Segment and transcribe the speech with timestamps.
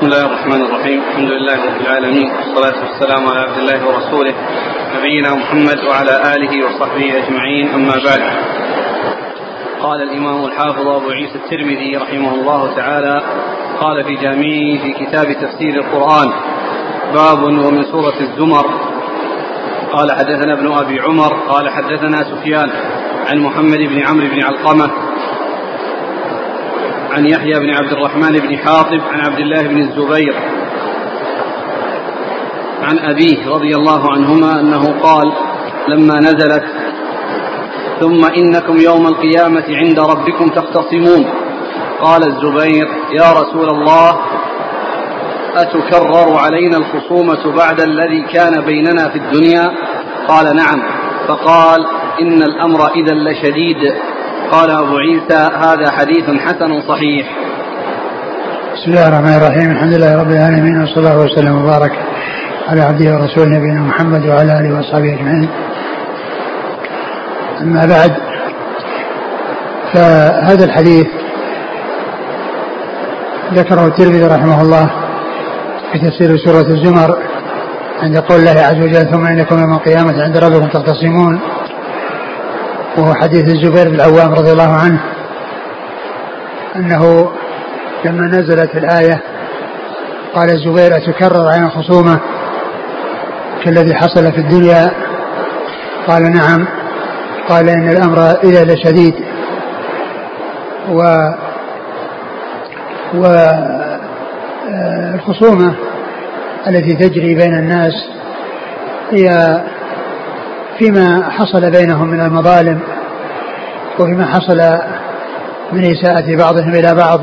[0.00, 1.00] بسم الله الرحمن الرحيم.
[1.08, 2.30] الحمد لله رب العالمين.
[2.30, 4.34] والصلاة والسلام على عبد الله ورسوله
[4.96, 7.68] نبينا محمد وعلى آله وصحبه أجمعين.
[7.74, 8.22] أما بعد.
[9.80, 13.22] قال الإمام الحافظ أبو عيسى الترمذي رحمه الله تعالى
[13.80, 16.28] قال في جامعه في كتاب تفسير القرآن
[17.14, 18.66] باب ومن سورة الزمر.
[19.92, 22.70] قال حدثنا ابن أبي عمر قال حدثنا سفيان
[23.28, 24.90] عن محمد بن عمرو بن علقمة
[27.10, 30.34] عن يحيى بن عبد الرحمن بن حاطب عن عبد الله بن الزبير
[32.82, 35.32] عن أبيه رضي الله عنهما أنه قال
[35.88, 36.64] لما نزلت
[38.00, 41.26] ثم إنكم يوم القيامة عند ربكم تختصمون.
[42.00, 44.18] قال الزبير يا رسول الله
[45.56, 49.72] أتكرر علينا الخصومة بعد الذي كان بيننا في الدنيا؟
[50.28, 50.82] قال نعم.
[51.28, 51.86] فقال
[52.20, 53.94] إن الأمر إذا لشديد.
[54.52, 57.26] قال أبو عيسى هذا حديث حسن صحيح.
[58.74, 59.70] بسم الله الرحمن الرحيم.
[59.70, 61.92] الحمد لله رب العالمين وصلى الله وسلم وبارك
[62.68, 65.48] على عبده ورسوله نبينا محمد وعلى آله وأصحابه أجمعين.
[67.60, 68.12] أما بعد
[69.92, 71.06] فهذا الحديث
[73.54, 74.90] ذكره الترمذي رحمه الله
[75.92, 77.18] في تفسير سورة الزمر
[78.02, 81.40] عند قول الله عز وجل ثم إنكم يوم القيامة عند ربكم تختصمون
[82.98, 85.00] وهو حديث الزبير بن العوام رضي الله عنه
[86.76, 87.30] أنه
[88.04, 89.22] لما نزلت الآية
[90.34, 92.20] قال الزبير أتكرر عن الخصومة
[93.64, 94.90] كالذي حصل في الدنيا؟
[96.08, 96.66] قال نعم.
[97.48, 99.14] قال إن الأمر إذا لشديد.
[100.90, 101.02] و
[104.64, 105.74] والخصومة
[106.66, 107.92] التي تجري بين الناس
[109.10, 109.60] هي
[110.80, 112.80] فيما حصل بينهم من المظالم
[113.98, 114.56] وفيما حصل
[115.72, 117.20] من إساءة بعضهم إلى بعض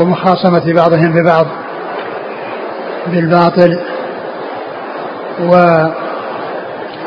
[0.00, 1.46] ومخاصمة بعضهم ببعض
[3.06, 3.80] بالباطل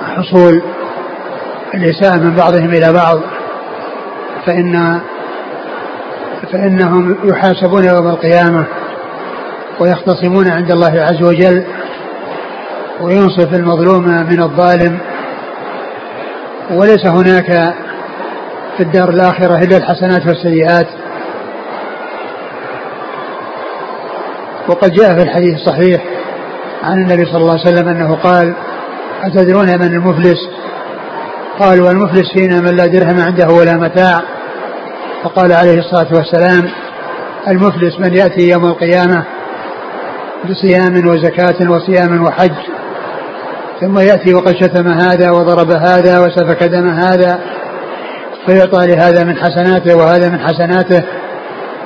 [0.08, 0.62] وحصول
[1.74, 3.20] الإساءة من بعضهم إلى بعض
[4.46, 5.00] فإن
[6.52, 8.66] فإنهم يحاسبون يوم القيامة
[9.80, 11.64] ويختصمون عند الله عز وجل
[13.02, 15.00] وينصف المظلوم من الظالم.
[16.72, 17.74] وليس هناك
[18.78, 20.88] في الدار الآخرة إلا الحسنات والسيئات.
[24.68, 26.04] وقد جاء في الحديث الصحيح
[26.84, 28.54] عن النبي صلى الله عليه وسلم أنه قال
[29.24, 30.38] أتدرون من المفلس؟
[31.60, 34.22] قالوا المفلس فينا من لا درهم عنده ولا متاع.
[35.24, 36.70] فقال عليه الصلاة والسلام
[37.48, 39.24] المفلس من يأتي يوم القيامة
[40.50, 42.77] بصيام وزكاة وصيام وحج.
[43.82, 47.40] ثم يأتي وقد شتم هذا وضرب هذا وسفك دم هذا
[48.46, 51.04] فيعطى لهذا من حسناته وهذا من حسناته.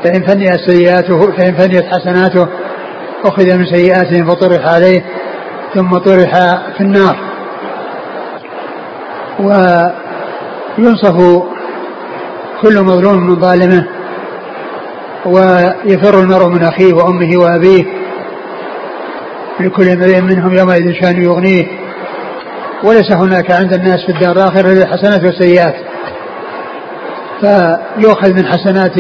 [0.04, 2.48] فإن فنيت سيئاته فإن فنيت حسناته
[3.26, 5.06] أخذ من سيئاتهم فطرح عليه
[5.76, 6.32] ثم طرح
[6.78, 7.18] في النار.
[9.40, 11.44] وينصف
[12.62, 13.88] كل مظلوم من ظالمه
[15.26, 17.86] ويفر المرء من أخيه وأمه وأبيه
[19.60, 21.81] لكل امرئ منهم يومئذ شأن يغنيه.
[22.84, 25.76] وليس هناك عند الناس في الدار الآخرة إلا الحسنات والسيئات.
[27.42, 28.98] فيؤخذ من حسنات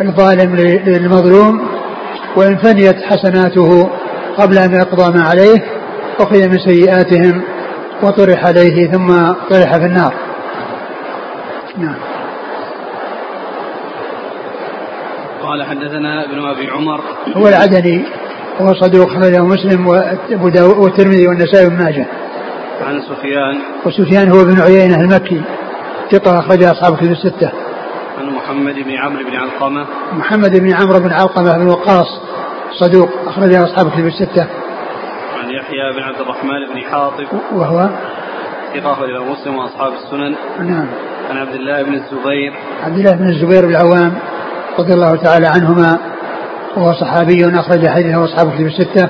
[0.00, 1.68] الظالم للمظلوم
[2.36, 3.90] وإن فنيت حسناته
[4.38, 5.64] قبل أن يقضى ما عليه
[6.20, 7.42] أخذ من سيئاتهم
[8.02, 9.08] وطرح عليه ثم
[9.50, 10.14] طرح في النار.
[11.78, 11.96] نعم.
[15.42, 17.00] قال حدثنا ابن أبي عمر.
[17.36, 18.04] هو العدني
[18.60, 20.46] هو صدوق خرجه مسلم وأبو
[20.82, 22.06] والترمذي والنسائي بن ماجه.
[22.80, 25.42] عن سفيان وسفيان هو بن عيينة المكي
[26.10, 27.52] ثقة أخرج أصحاب كتب الستة.
[28.18, 29.86] عن محمد بن عمرو بن علقمة.
[30.12, 32.06] محمد بن عمرو بن علقمة بن وقاص
[32.80, 34.46] صدوق أخرجه أصحاب كتب الستة.
[35.42, 37.26] عن يحيى بن عبد الرحمن بن حاطب.
[37.52, 37.88] وهو
[38.74, 40.34] ثقة أخرجه مسلم وأصحاب السنن.
[40.58, 40.86] نعم.
[41.30, 42.52] عن عبد الله بن الزبير.
[42.82, 44.14] عبد الله بن الزبير بن العوام
[44.78, 45.98] رضي الله تعالى عنهما
[46.76, 49.08] وهو صحابي أخرج حديثه أصحاب كتب الستة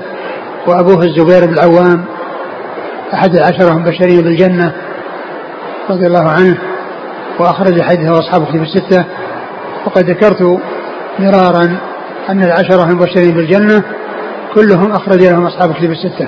[0.67, 2.05] وأبوه الزبير بن العوام
[3.13, 4.73] أحد العشرة المبشرين بالجنة
[5.89, 6.57] رضي الله عنه
[7.39, 9.05] وأخرج حديثه أصحاب كتب الستة.
[9.85, 10.59] وقد ذكرت
[11.19, 11.77] مرارا
[12.29, 13.83] أن العشرة المبشرين بالجنة
[14.53, 16.27] كلهم أخرج لهم أصحاب كتب الستة.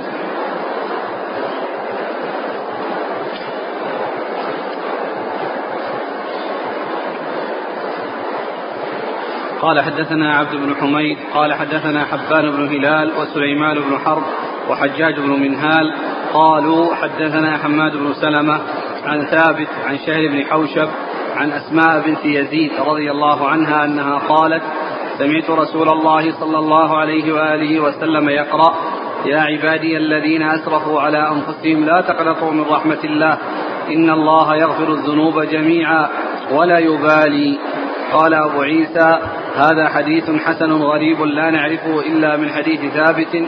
[9.61, 14.23] قال حدثنا عبد بن حميد قال حدثنا حبان بن هلال وسليمان بن حرب
[14.69, 15.93] وحجاج بن منهال
[16.35, 18.59] قالوا حدثنا حماد بن سلمة
[19.05, 20.89] عن ثابت عن شهر بن حوشب
[21.35, 24.63] عن أسماء بنت يزيد رضي الله عنها أنها قالت
[25.17, 28.75] سمعت رسول الله صلى الله عليه وآله وسلم يقرأ
[29.25, 33.37] يا عبادي الذين أسرفوا على أنفسهم لا تقنطوا من رحمة الله
[33.89, 36.09] إن الله يغفر الذنوب جميعا
[36.51, 37.59] ولا يبالي.
[38.13, 39.19] قال أبو عيسى
[39.55, 43.47] هذا حديث حسن غريب لا نعرفه إلا من حديث ثابت.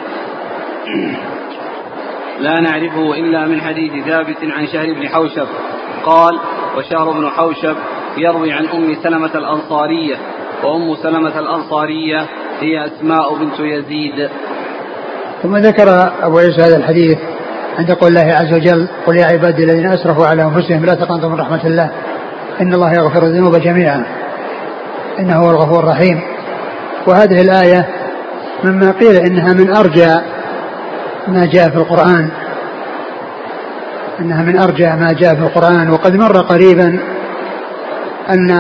[2.39, 5.47] لا نعرفه إلا من حديث ثابت عن شهر بن حوشب.
[6.05, 6.39] قال
[6.77, 7.75] وشهر بن حوشب
[8.17, 10.15] يروي عن أم سلمة الأنصارية
[10.63, 12.25] وأم سلمة الأنصارية
[12.59, 14.29] هي أسماء بنت يزيد.
[15.43, 17.17] ثم ذكر أبو عيسى هذا الحديث
[17.79, 21.35] عند قول الله عز وجل قل يا عبادي الذين أسرفوا على أنفسهم لا تقنطوا من
[21.35, 21.91] رحمة الله
[22.61, 24.05] إن الله يغفر الذنوب جميعا
[25.19, 26.21] إنه هو الغفور الرحيم.
[27.07, 27.87] وهذه الآية
[28.63, 30.36] مما قيل إنها من أرجى
[31.27, 32.29] ما جاء في القرآن.
[34.19, 35.89] إنها من ارجى ما جاء في القرآن.
[35.89, 36.99] وقد مر قريبا
[38.29, 38.51] أن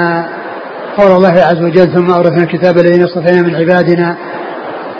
[0.97, 4.17] قول الله عز وجل ثم أورثنا الكتاب الذين اصطفينا من عبادنا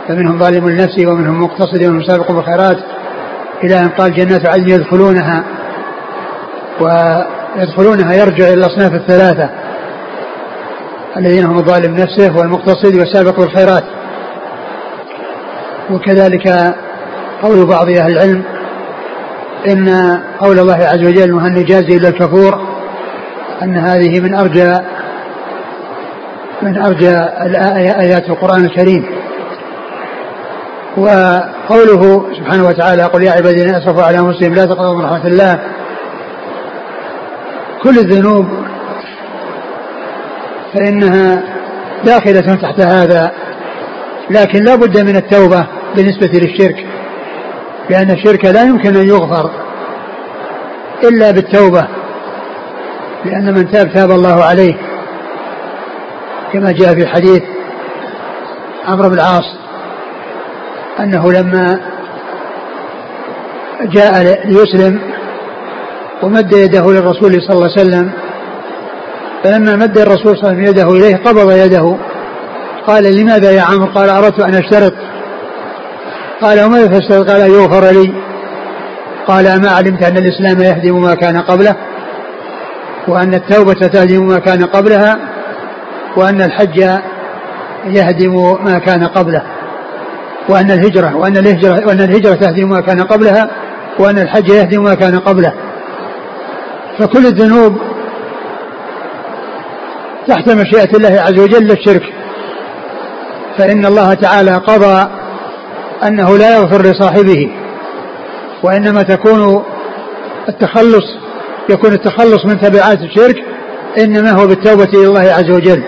[0.07, 2.77] فمنهم ظالم لنفسه ومنهم مقتصد ومنهم سابق بالخيرات
[3.63, 5.43] إلى أن قال جنات عدن يدخلونها
[6.81, 9.49] ويدخلونها يرجع إلى الأصناف الثلاثة
[11.17, 13.83] الذين هم ظالم نفسه والمقتصد والسابق بالخيرات.
[15.91, 16.75] وكذلك
[17.41, 18.43] قول بعض أهل العلم
[19.67, 22.61] إن قول الله عز وجل وهل نجازي إلا الكفور
[23.61, 24.79] أن هذه من أرجى
[26.61, 27.17] من أرجى
[27.99, 29.05] ايات القرآن الكريم.
[30.97, 35.59] وقوله سبحانه وتعالى قل يا عبادي الذين أسرفوا على أنفسهم لا تقنطوا من رحمة الله
[37.83, 38.45] كل الذنوب
[40.73, 41.43] فإنها
[42.05, 43.31] داخلة تحت هذا
[44.29, 46.85] لكن لا بد من التوبة بالنسبة للشرك.
[47.89, 49.51] لأن الشرك لا يمكن أن يغفر
[51.03, 51.87] إلا بالتوبة
[53.25, 54.75] لأن من تاب تاب الله عليه
[56.53, 57.43] كما جاء في حديث
[58.87, 59.55] عمرو بن العاص
[60.99, 61.79] أنه لما
[63.81, 65.01] جاء ليسلم
[66.23, 68.11] ومد يده للرسول صلى الله عليه وسلم
[69.43, 71.97] فلما مد الرسول صلى الله عليه وسلم يده إليه قبض يده
[72.87, 74.93] قال لماذا يا عمرو؟ قال أردت أن أشترط.
[76.41, 78.13] قال وما تشترط قال يغفر لي.
[79.27, 81.75] قال أما علمت أن الإسلام يهدم ما كان قبله
[83.07, 85.17] وأن التوبة تهدم ما كان قبلها
[86.17, 86.77] وأن الحج
[87.85, 89.43] يهدم ما كان قبله
[90.49, 93.49] وأن الهجرة وأن الهجرة وأن الهجرة تهدم ما كان قبلها
[93.99, 95.53] وأن الحج يهدم ما كان قبله.
[96.99, 97.77] فكل الذنوب
[100.27, 102.03] تحت مشيئة الله عز وجل الشرك.
[103.57, 105.09] فإن الله تعالى قضى
[106.03, 107.51] أنه لا يغفر لصاحبه
[108.63, 109.63] وإنما تكون
[110.49, 111.05] التخلص
[111.69, 113.35] يكون التخلص من تبعات الشرك
[113.97, 115.83] إنما هو بالتوبة إلى الله عز وجل.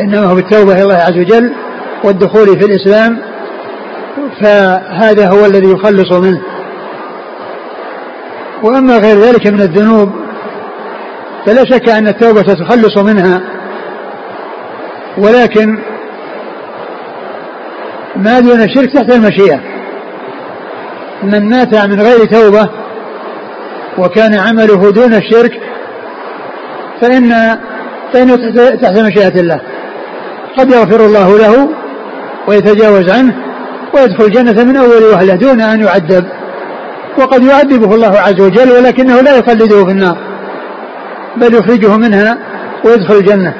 [0.00, 1.52] إنما هو بالتوبة إلى الله عز وجل
[2.04, 3.18] والدخول في الإسلام
[4.40, 6.40] فهذا هو الذي يخلص منه.
[8.62, 10.12] وأما غير ذلك من الذنوب
[11.46, 13.40] فلا شك أن التوبة تخلص منها
[15.18, 15.78] ولكن
[18.18, 19.60] ما دون الشرك تحت المشيئة.
[21.22, 22.68] من مات من غير توبة
[23.98, 25.60] وكان عمله دون الشرك
[27.00, 27.58] فإن
[28.12, 28.36] فإنه
[28.82, 29.60] تحت مشيئة الله.
[30.58, 31.68] قد يغفر الله له
[32.48, 33.34] ويتجاوز عنه
[33.94, 36.24] ويدخل الجنة من أول وهلة دون أن يعذب.
[37.18, 40.18] وقد يعذبه الله عز وجل ولكنه لا يخلده في النار
[41.36, 42.38] بل يخرجه منها
[42.84, 43.54] ويدخل الجنة.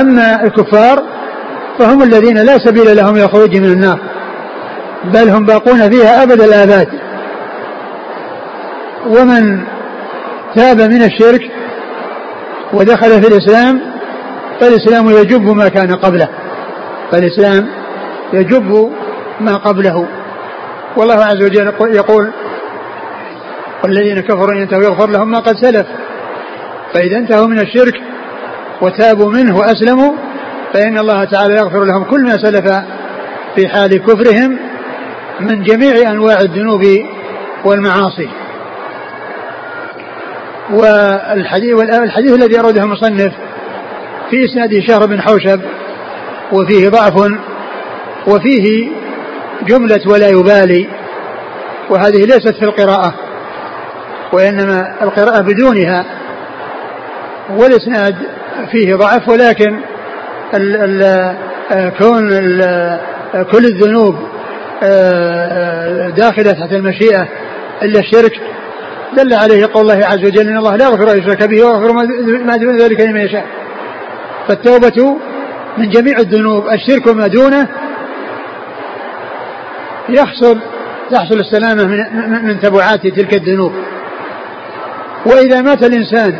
[0.00, 1.09] أما الكفار
[1.80, 3.98] فهم الذين لا سبيل لهم إلى الخروج من النار.
[5.04, 6.88] بل هم باقون فيها أبد الآباد.
[9.06, 9.64] ومن
[10.56, 11.50] تاب من الشرك
[12.72, 13.80] ودخل في الإسلام
[14.60, 16.28] فالإسلام يجب ما كان قبله.
[17.12, 17.68] فالإسلام
[18.32, 18.90] يجب
[19.40, 20.06] ما قبله.
[20.96, 22.30] والله عز وجل يقول
[23.84, 25.86] والذين كفروا ينتهوا يغفر لهم ما قد سلف.
[26.94, 28.00] فإذا انتهوا من الشرك
[28.82, 30.12] وتابوا منه وأسلموا
[30.74, 32.84] فإن الله تعالى يغفر لهم كل ما سلف
[33.56, 34.58] في حال كفرهم
[35.40, 36.82] من جميع أنواع الذنوب
[37.64, 38.28] والمعاصي.
[40.72, 43.32] والحديث والحديث الذي أراده المصنف
[44.30, 45.60] في إسناده شهر بن حوشب
[46.52, 47.32] وفيه ضعف
[48.26, 48.88] وفيه
[49.66, 50.88] جملة ولا يبالي
[51.90, 53.14] وهذه ليست في القراءة
[54.32, 56.04] وإنما القراءة بدونها
[57.50, 58.16] والإسناد
[58.72, 59.80] فيه ضعف ولكن
[60.54, 61.02] ال ال
[61.72, 62.62] آه، كون ال
[63.34, 64.16] آه، كل الذنوب
[64.82, 67.28] آه، داخلة تحت المشيئة
[67.82, 68.40] إلا الشرك.
[69.16, 71.92] دل عليه قول الله عز وجل إن الله لا يغفر أن يشرك به ويغفر
[72.44, 73.46] ما دون ذلك لمن يشاء.
[74.48, 75.16] فالتوبة
[75.78, 77.68] من جميع الذنوب الشرك وما دونه
[80.08, 80.58] يحصل
[81.10, 81.98] تحصل السلامة من,
[82.44, 83.72] من تبعات تلك الذنوب.
[85.26, 86.38] وإذا مات الإنسان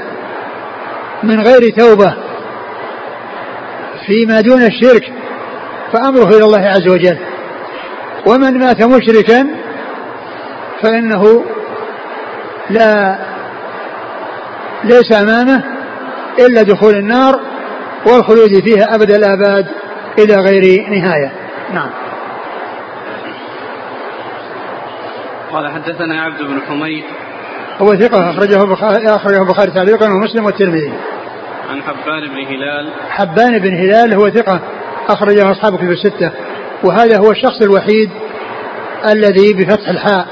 [1.23, 2.15] من غير توبة
[4.11, 5.13] فيما دون الشرك
[5.93, 7.19] فأمره إلى الله عز وجل.
[8.27, 9.47] ومن مات مشركا
[10.83, 11.45] فإنه
[12.71, 13.19] لا
[14.85, 15.65] ليس أمامه
[16.39, 17.41] إلا دخول النار
[18.07, 19.67] والخلود فيها أبد الآباد
[20.19, 21.33] إلى غير نهاية.
[21.75, 21.91] نعم.
[25.53, 27.05] قال حدثنا عبد بن حميد.
[27.79, 30.93] هو ثقة أخرجه البخاري أخرجه البخاري تعليقا ومسلم والترمذي.
[31.71, 32.91] عن حبان بن هلال.
[33.11, 34.61] حبان بن هلال هو ثقة
[35.09, 36.31] أخرجه أصحاب كتب الستة.
[36.85, 38.11] وهذا هو الشخص الوحيد
[39.13, 40.27] الذي بفتح الحاء.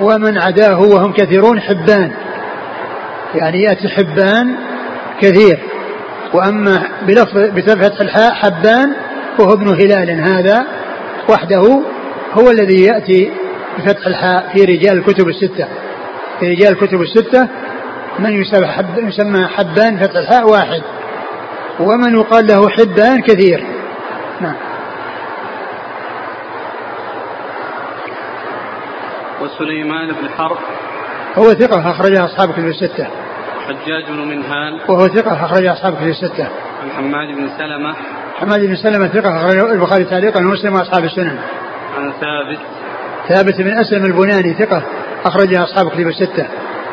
[0.00, 2.12] ومن عداه وهم كثيرون حبان.
[3.34, 4.56] يعني يأتي حبان
[5.20, 5.58] كثير.
[6.34, 8.92] وأما بلفظ بفتح الحاء حبان
[9.38, 10.20] وهو ابن هلال.
[10.20, 10.66] هذا
[11.28, 11.82] وحده
[12.32, 13.30] هو الذي يأتي
[13.78, 15.66] بفتح الحاء في رجال الكتب الستة.
[16.40, 17.48] في رجال الكتب الستة
[18.18, 20.82] من يسمى, حب يسمى حبان فتح الحاء واحد.
[21.80, 23.66] ومن يقال له حبان كثير.
[24.40, 24.54] نعم.
[29.42, 30.56] وسليمان بن حرب.
[31.38, 33.06] هو ثقة أخرجها أصحاب كتب الستة.
[33.66, 34.80] حجاج بن منهال.
[34.88, 36.44] وهو ثقة أخرجها أصحاب كتب الستة.
[36.82, 37.94] عن حماد بن سلمة.
[38.40, 41.38] حماد بن سلمة ثقة أخرجه البخاري تعليقا ومسلم وأصحاب السنن.
[41.96, 42.58] عن ثابت.
[43.28, 44.82] ثابت بن أسلم البناني ثقة
[45.24, 46.46] أخرجها أصحاب كتب الستة.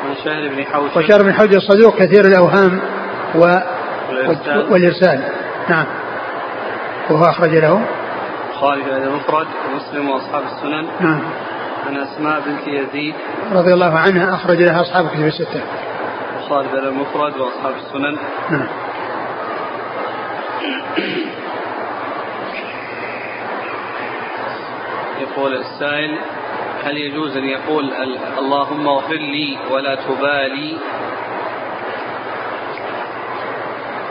[0.10, 0.98] عن بن حوشب.
[0.98, 2.82] وشهر بن حوشب صدوق كثير الأوهام
[3.36, 3.39] و...
[4.10, 4.72] والإرسال.
[4.72, 5.24] والإرسال.
[5.70, 5.86] نعم.
[7.10, 7.86] وهو أخرج له.
[8.54, 10.88] خالد بن المفرد ومسلم وأصحاب السنن.
[11.00, 11.22] نعم.
[11.88, 13.16] عن أسماء بنت يزيد.
[13.51, 15.62] رضي الله عنها أخرج لها أصحاب كتب الستة.
[16.50, 18.18] خالد بن المفرد وأصحاب السنن.
[18.50, 18.68] نعم.
[25.22, 26.20] يقول السائل
[26.83, 27.93] هل يجوز أن يقول
[28.38, 30.77] اللهم اغفر لي ولا تبالي؟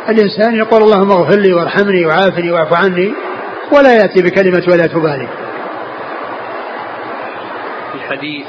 [0.09, 3.13] الإنسان يقول اللهم اغفر لي وارحمني وعافني واعف عني
[3.73, 5.29] ولا يأتي بكلمة ولا تبالي.
[7.95, 8.47] الحديث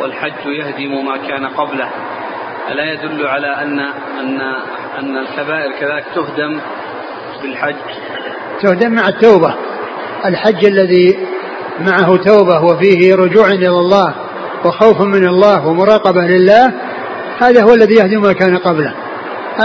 [0.00, 1.90] والحج يهدم ما كان قبله.
[2.70, 3.80] ألا يدل على أن
[4.20, 4.40] أن
[4.98, 6.60] أن الكبائر كذلك تهدم
[7.42, 7.76] بالحج؟
[8.62, 9.54] تهدم مع التوبة.
[10.24, 11.18] الحج الذي
[11.80, 14.14] معه توبة وفيه رجوع إلى الله
[14.64, 16.72] وخوف من الله ومراقبة لله
[17.38, 18.94] هذا هو الذي يهدم ما كان قبله.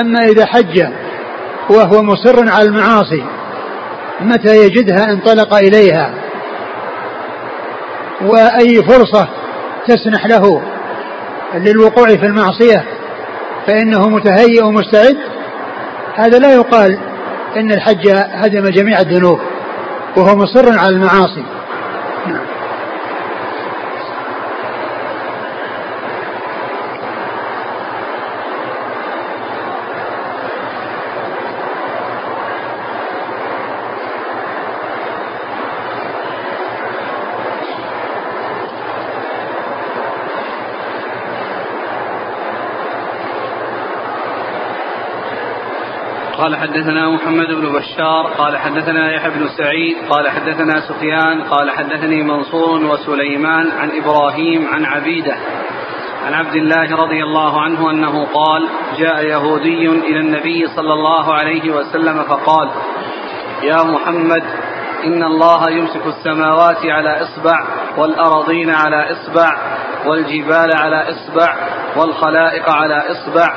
[0.02, 0.84] أما إذا حج
[1.70, 3.24] وهو مصر على المعاصي
[4.22, 6.14] متى يجدها انطلق إليها؟
[8.22, 9.28] وأي فرصة
[9.88, 10.62] تسنح له
[11.56, 12.86] للوقوع في المعصية؟
[13.68, 15.18] فإنه متهيئ ومستعد؟
[16.16, 16.98] هذا لا يقال
[17.58, 19.40] إن الحج هدم جميع الذنوب
[20.18, 21.53] وهو مصر على المعاصي.
[46.44, 52.24] قال حدثنا محمد بن بشار قال حدثنا يحيى بن سعيد قال حدثنا سفيان قال حدثني
[52.24, 55.36] منصور وسليمان عن إبراهيم عن عبيده
[56.26, 61.72] عن عبد الله رضي الله عنه أنه قال جاء يهودي إلى النبي صلى الله عليه
[61.72, 62.70] وسلم فقال
[63.64, 64.44] يا محمد
[65.04, 67.58] إن الله يمسك السماوات على إصبع
[67.98, 69.50] والارضين على إصبع
[70.06, 71.56] والجبال على إصبع
[71.98, 73.48] والخلائق على إصبع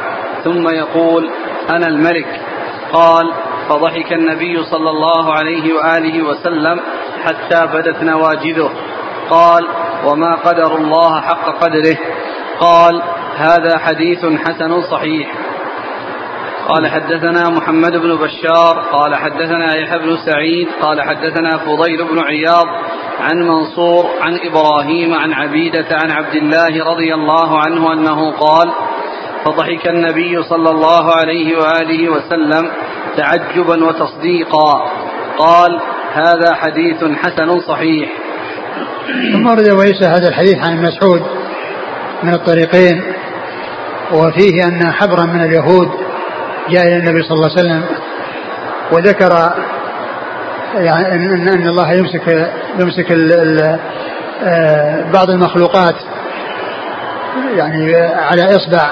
[0.45, 1.31] ثم يقول
[1.71, 2.56] أنا الملك.
[2.93, 3.33] قال
[3.69, 6.81] فضحك النبي صلى الله عليه وآله وسلم
[7.25, 8.71] حتى بدت نواجذه.
[9.31, 9.67] قال
[10.07, 11.97] وما قدر الله حق قدره.
[12.61, 13.03] قال
[13.37, 15.33] هذا حديث حسن صحيح.
[16.69, 22.67] قال حدثنا محمد بن بشار قال حدثنا يحيى بن سعيد قال حدثنا فضيل بن عياض
[23.21, 28.73] عن منصور عن إبراهيم عن عبيدة عن عبد الله رضي الله عنه أنه قال
[29.47, 32.71] فضحك النبي صلى الله عليه وآله وسلم
[33.17, 34.91] تعجبا وتصديقا.
[35.39, 35.81] قال
[36.13, 38.09] هذا حديث حسن صحيح.
[39.33, 41.23] ثم ورد ويسى هذا الحديث عن مسعود
[42.23, 43.03] من الطريقين
[44.13, 45.89] وفيه أن حبرا من اليهود
[46.71, 47.85] جاء إلى النبي صلى الله عليه وسلم
[48.93, 49.53] وذكر
[50.75, 53.79] يعني ان ان الله يمسك يمسك ال ال
[54.45, 55.95] آه، بعض المخلوقات
[57.57, 58.91] يعني على إصبع.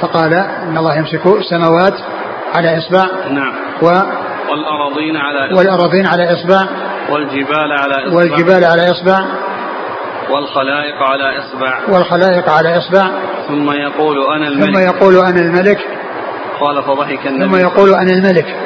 [0.00, 1.94] فقال إن الله يمسك السماوات
[2.54, 3.54] على إصبع نعم.
[3.82, 3.86] و
[4.50, 5.58] والأراضين على إصبع.
[5.58, 6.66] والأراضين على إصبع.
[7.10, 8.16] والجبال على إصبع.
[8.16, 9.24] والجبال على إصبع.
[10.30, 11.78] والخلائق على إصبع.
[11.88, 13.10] والخلائق على إصبع.
[13.48, 15.78] ثم يقول أنا ثم الملك يقول أنا الملك.
[16.60, 18.56] قال فضحك ثم النبي يقول أنا الملك.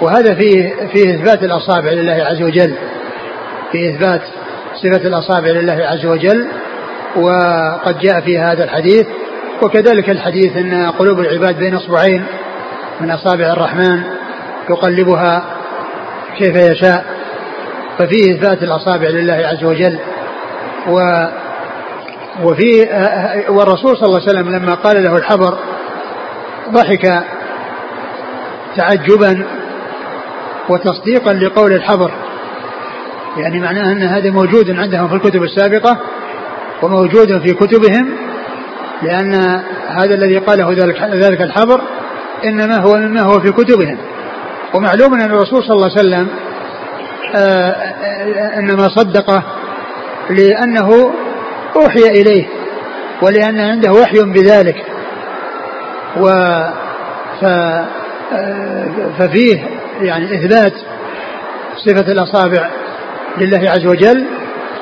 [0.00, 2.76] وهذا فيه فيه إثبات الأصابع لله عز وجل.
[3.72, 4.22] في إثبات
[4.82, 6.48] صفة الأصابع لله عز وجل.
[7.16, 9.06] وقد جاء في هذا الحديث
[9.62, 12.24] وكذلك الحديث أن قلوب العباد بين أصبعين
[13.00, 14.02] من أصابع الرحمن
[14.70, 15.44] يقلبها
[16.38, 17.04] كيف يشاء
[17.98, 19.98] ففيه إثبات الأصابع لله عز وجل.
[20.88, 21.24] و
[22.42, 22.82] وفي
[23.48, 25.58] والرسول صلى الله عليه وسلم لما قال له الحبر
[26.70, 27.24] ضحك
[28.76, 29.46] تعجبا
[30.68, 32.10] وتصديقا لقول الحبر.
[33.36, 35.98] يعني معناه أن هذا موجود عندهم في الكتب السابقة
[36.82, 38.21] وموجود في كتبهم
[39.02, 39.34] لأن
[39.88, 40.72] هذا الذي قاله
[41.14, 41.80] ذلك الحبر
[42.44, 43.98] إنما هو مما هو في كتبهم.
[44.74, 46.28] ومعلوم أن الرسول صلى الله عليه وسلم
[47.34, 49.42] آه، آه، إنما صدقه
[50.30, 51.14] لأنه
[51.76, 52.46] أوحي إليه
[53.22, 54.84] ولأن عنده وحي بذلك.
[56.16, 56.26] و
[57.40, 58.86] ف آه،
[59.18, 59.62] ففيه
[60.00, 60.72] يعني إثبات
[61.86, 62.70] صفة الأصابع
[63.38, 64.26] لله عز وجل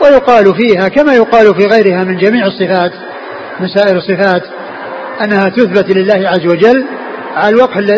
[0.03, 2.93] ويقال فيها كما يقال في غيرها من جميع الصفات.
[3.61, 4.43] من سائر الصفات
[5.25, 6.85] أنها تثبت لله عز وجل
[7.37, 7.57] على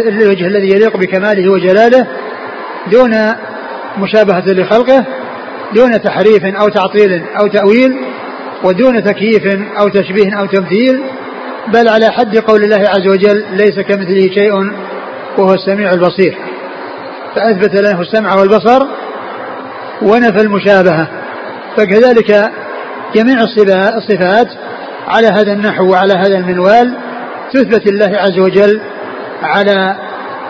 [0.08, 2.06] الوجه الذي يليق بكماله وجلاله
[2.92, 3.10] دون
[3.98, 5.04] مشابهة لخلقه
[5.74, 7.96] دون تحريف أو تعطيل أو تأويل
[8.64, 9.46] ودون تكييف
[9.80, 11.02] أو تشبيه أو تمثيل
[11.68, 14.52] بل على حد قول الله عز وجل ليس كمثله شيء
[15.38, 16.38] وهو السميع البصير
[17.36, 18.86] فأثبت له السمع والبصر
[20.02, 21.08] ونفى المشابهة.
[21.76, 22.50] فكذلك
[23.14, 23.36] جميع
[23.96, 24.48] الصفات
[25.12, 26.94] على هذا النحو وعلى هذا المنوال
[27.52, 28.80] تثبت الله عز وجل
[29.42, 29.96] على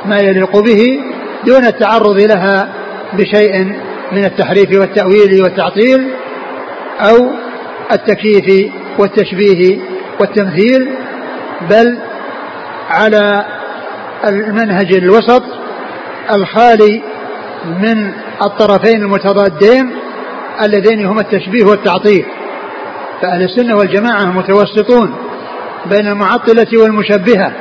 [0.04, 1.00] ما يليق به
[1.46, 2.68] دون التعرض لها
[3.12, 3.64] بشيء
[4.12, 6.10] من التحريف والتأويل والتعطيل
[7.00, 7.30] أو
[7.92, 9.78] التكييف والتشبيه
[10.20, 10.88] والتمثيل
[11.70, 11.98] بل
[12.90, 13.44] على
[14.28, 15.42] المنهج الوسط
[16.30, 17.02] الخالي
[17.64, 19.90] من الطرفين المتضادين
[20.64, 22.24] اللذين هما التشبيه والتعطيل.
[23.22, 25.14] فأهل السنة والجماعة متوسطون
[25.86, 27.52] بين المعطلة والمشبهة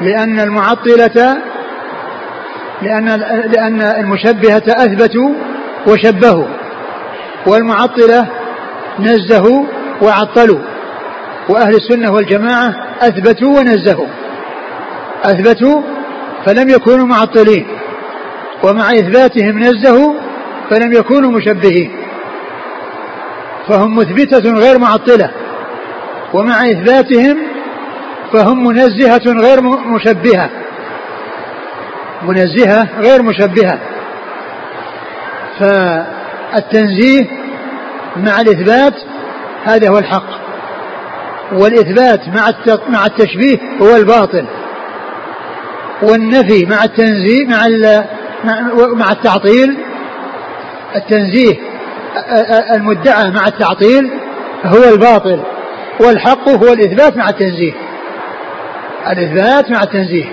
[0.00, 1.36] لأن المعطلة
[2.82, 3.08] لأن
[3.54, 5.30] لأن المشبهة أثبتوا
[5.88, 6.46] وشبهوا
[7.46, 8.28] والمعطلة
[9.00, 9.64] نزهوا
[10.02, 10.60] وعطلوا
[11.48, 14.06] وأهل السنة والجماعة أثبتوا ونزهوا.
[15.24, 15.82] أثبتوا
[16.46, 17.66] فلم يكونوا معطلين
[18.62, 20.14] ومع إثباتهم نزهوا
[20.70, 22.03] فلم يكونوا مشبهين.
[23.68, 25.30] فهم مثبتة غير معطلة
[26.34, 27.38] ومع إثباتهم
[28.32, 30.50] فهم منزهة غير مشبهة.
[32.22, 33.78] منزهة غير مشبهة.
[35.60, 37.26] فالتنزيه
[38.16, 38.94] مع الإثبات
[39.64, 40.26] هذا هو الحق
[41.52, 42.50] والإثبات مع
[42.88, 44.46] مع التشبيه هو الباطل
[46.02, 47.66] والنفي مع التنزيه مع
[48.94, 49.78] مع التعطيل
[50.96, 51.73] التنزيه
[52.74, 54.10] المدعى مع التعطيل
[54.64, 55.40] هو الباطل
[56.00, 57.72] والحق هو الإثبات مع التنزيه.
[59.12, 60.24] الإثبات مع التنزيه.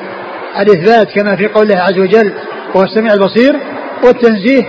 [0.59, 2.33] الإثبات كما في قوله عز وجل
[2.75, 3.59] وهو السميع البصير
[4.03, 4.63] والتنزيه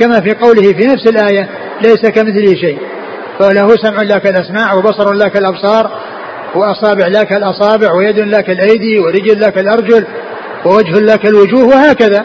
[0.00, 1.48] كما في قوله في نفس الآية
[1.82, 2.78] ليس كمثله شيء
[3.38, 6.00] فله سمع لا كالأسماع وبصر لا كالأبصار
[6.54, 10.04] وأصابع لا كالأصابع ويد لا كالأيدي ورجل لا كالأرجل
[10.64, 12.24] ووجه لا كالوجوه وهكذا.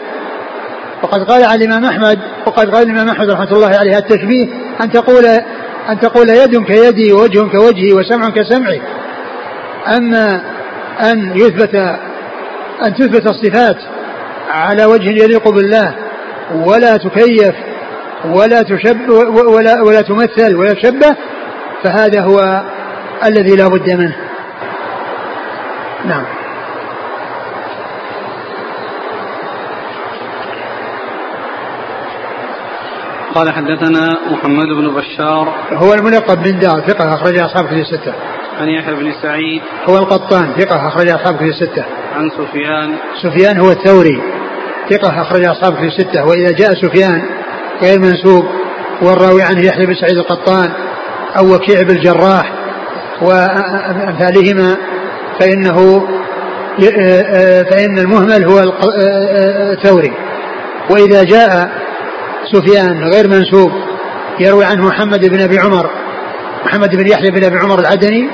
[1.04, 4.46] وقد قال عن الإمام أحمد وقد قال الإمام أحمد رحمة الله عليه التشبيه
[4.82, 5.26] أن تقول
[5.88, 8.80] أن تقول يد كيدي ووجه كوجهي وسمع كسمعي
[9.96, 10.42] أما
[11.00, 11.74] أن يثبت
[12.86, 13.76] أن تثبت الصفات
[14.50, 15.94] على وجه يليق بالله
[16.54, 17.54] ولا تكيف
[18.24, 19.08] ولا تشب
[19.46, 21.16] ولا ولا تمثل ولا تشبه
[21.82, 22.62] فهذا هو
[23.24, 24.16] الذي لا بد منه.
[26.04, 26.43] نعم.
[33.34, 38.14] قال حدثنا محمد بن بشار هو الملقب بن دار ثقة أخرج أصحاب كتب الستة.
[38.60, 41.84] عن يحيى بن سعيد هو القطان ثقة أخرج أصحاب كتب الستة.
[42.14, 44.22] عن سفيان سفيان هو الثوري
[44.90, 47.22] ثقة أخرج أصحاب كتب الستة وإذا جاء سفيان
[47.82, 48.44] غير منسوب
[49.02, 50.72] والراوي عنه يحيى بن سعيد القطان
[51.38, 52.52] أو وكيع بن الجراح
[53.22, 54.76] وأمثالهما
[55.40, 56.06] فإنه
[57.70, 58.72] فإن المهمل هو
[59.72, 60.12] الثوري
[60.90, 61.83] وإذا جاء
[62.52, 63.72] سفيان غير منسوب
[64.40, 65.90] يروي عنه محمد بن أبي عمر
[66.64, 68.28] محمد بن يحيى بن أبي عمر العدني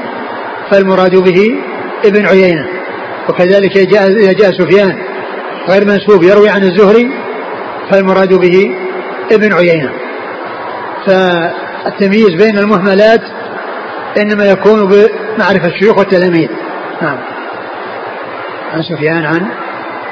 [0.70, 1.56] فالمراد به
[2.04, 2.66] ابن عيينة.
[3.28, 4.98] وكذلك جاء إذا جاء سفيان
[5.68, 7.10] غير منسوب يروي عن الزهري
[7.90, 8.74] فالمراد به
[9.32, 9.90] ابن عيينة.
[11.06, 13.22] فالتمييز بين المهملات
[14.22, 16.48] إنما يكون بمعرفة الشيوخ والتلاميذ.
[17.02, 17.18] نعم.
[18.72, 19.46] عن سفيان عن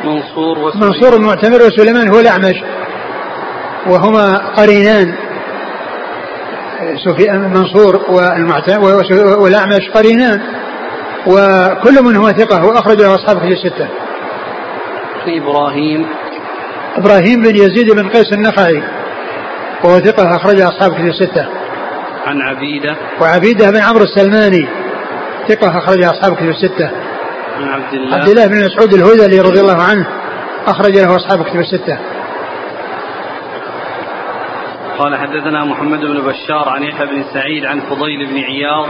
[0.04, 2.56] منصور منصور المعتمر وسليمان هو الأعمش.
[3.86, 5.14] وهما قرينان
[7.04, 8.00] سفيان منصور
[9.38, 10.40] والأعمش قرينان
[11.26, 13.88] وكل منهما ثقة وأخرج له أصحاب كتب الستة.
[15.24, 16.06] في إبراهيم
[16.96, 18.82] إبراهيم بن يزيد بن قيس النخعي
[19.84, 21.46] وهو ثقة أخرج أصحاب كتب الستة.
[22.26, 24.68] عن عبيدة وعبيدة بن عمرو السلماني
[25.48, 26.90] ثقة أخرج أصحاب كتب الستة.
[27.56, 30.06] عن عبد الله عبد الله بن مسعود الهذلي رضي الله عنه
[30.66, 31.98] أخرج له أصحاب كتب الستة.
[34.98, 38.88] قال حدثنا محمد بن بشار عن يحيى بن سعيد عن فضيل بن عياض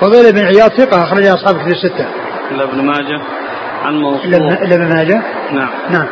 [0.00, 2.06] فضيل بن عياض ثقة أخرج أصحاب كتب الستة.
[2.50, 3.20] إلا ابن ماجه
[3.84, 6.06] عن منصور إلا ابن ماجه؟ نعم نعم.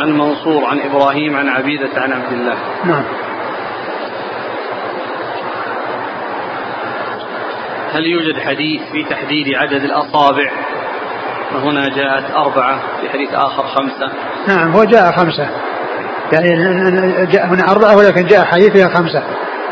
[0.00, 3.04] عن منصور عن إبراهيم عن عبيدة عن عبد الله نعم.
[7.92, 10.50] هل يوجد حديث في تحديد عدد الأصابع
[11.54, 14.12] وهنا جاءت أربعة في حديث آخر خمسة
[14.48, 15.48] نعم هو جاء خمسة
[16.32, 16.50] يعني
[17.26, 19.22] جاء هنا أربعة ولكن جاء حديث فيها خمسة.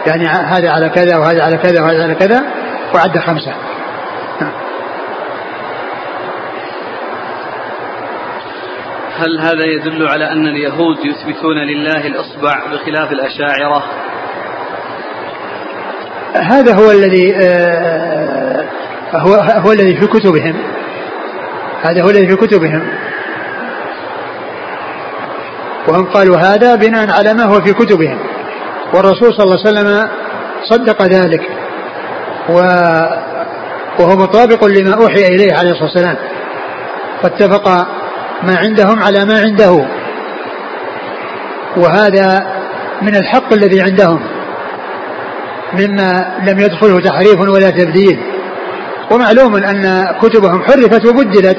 [0.06, 2.42] يعني هذا على كذا وهذا على كذا وهذا على كذا
[2.94, 3.54] وعد خمسة.
[9.18, 13.84] هل هذا يدل على أن اليهود يثبتون لله الإصبع بخلاف الأشاعرة؟
[16.34, 18.64] هذا هو الذي آه
[19.12, 20.54] هو هو الذي في كتبهم.
[21.82, 23.07] هذا هو الذي في كتبهم.
[25.88, 28.18] وهم قالوا هذا بناء على ما هو في كتبهم.
[28.94, 30.08] والرسول صلى الله عليه وسلم
[30.70, 31.42] صدق ذلك.
[32.48, 32.54] و
[33.98, 36.16] وهو مطابق لما أوحي إليه عليه الصلاة والسلام.
[37.22, 37.68] فاتفق
[38.42, 39.84] ما عندهم على ما عنده.
[41.76, 42.46] وهذا
[43.02, 44.20] من الحق الذي عندهم.
[45.72, 48.20] مما لم يدخله تحريف ولا تبديل.
[49.10, 51.58] ومعلوم أن كتبهم حرفت وبدلت.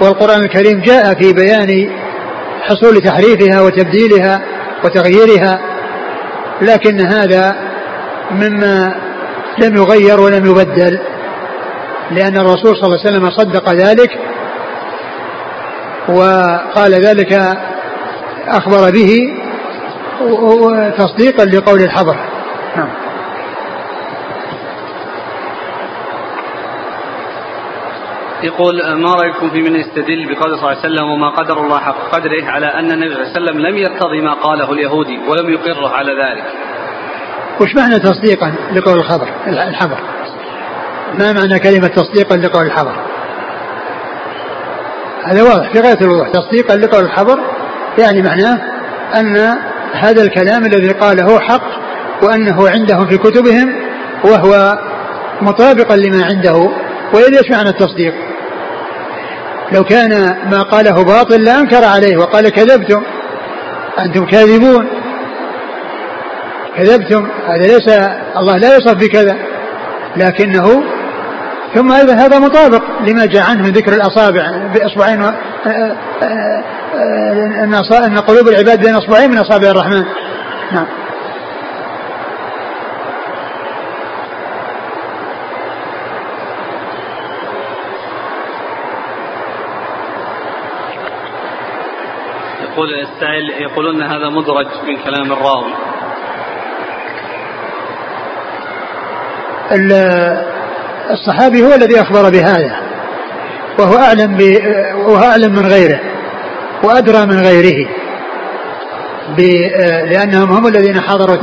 [0.00, 1.90] والقرآن الكريم جاء في بيان
[2.68, 4.40] حصول تحريفها وتبديلها
[4.84, 5.60] وتغييرها
[6.62, 7.56] لكن هذا
[8.30, 8.94] مما
[9.58, 10.98] لم يغير ولم يبدل
[12.10, 14.18] لأن الرسول صلى الله عليه وسلم صدق ذلك
[16.08, 17.32] وقال ذلك
[18.48, 19.18] أخبر به
[20.98, 22.16] تصديقا لقول الحضر.
[22.76, 23.03] نعم.
[28.42, 32.10] يقول ما رأيكم في من يستدل بقول صلى الله عليه وسلم وما قدر الله حق
[32.12, 35.88] قدره على أن النبي صلى الله عليه وسلم لم يرتضي ما قاله اليهودي ولم يقره
[35.88, 36.44] على ذلك.
[37.60, 39.98] وش معنى تصديقا لقول الخبر الحبر؟
[41.18, 42.94] ما معنى كلمة تصديقا لقول الحبر؟
[45.24, 47.38] هذا واضح في غاية الوضوح تصديقا لقول الحبر
[47.98, 48.60] يعني معناه
[49.20, 49.36] أن
[49.92, 51.84] هذا الكلام الذي قاله حق
[52.22, 53.74] وأنه عندهم في كتبهم
[54.24, 54.78] وهو
[55.42, 56.70] مطابقا لما عنده
[57.14, 58.14] وإذا إيش معنى التصديق؟
[59.72, 63.02] لو كان ما قاله باطل لأنكر عليه وقال كذبتم
[63.98, 64.88] أنتم كاذبون
[66.76, 67.88] كذبتم هذا ليس
[68.36, 69.36] الله لا يصف بكذا
[70.16, 70.82] لكنه
[71.74, 75.30] ثم أيضا هذا مطابق لما جاء عنه من ذكر الأصابع بإصبعين و...
[77.92, 80.04] أن قلوب العباد بين أصبعين من أصابع الرحمن
[80.72, 80.86] نعم
[92.74, 95.72] يقول السائل يقولون هذا مدرج من كلام الراوي
[101.10, 102.76] الصحابي هو الذي أخبر بهذا
[103.78, 104.58] وهو أعلم.
[104.96, 106.00] وهو أعلم من غيره
[106.84, 107.88] وأدرى من غيره.
[110.10, 111.36] لأنهم هم الذين حضروا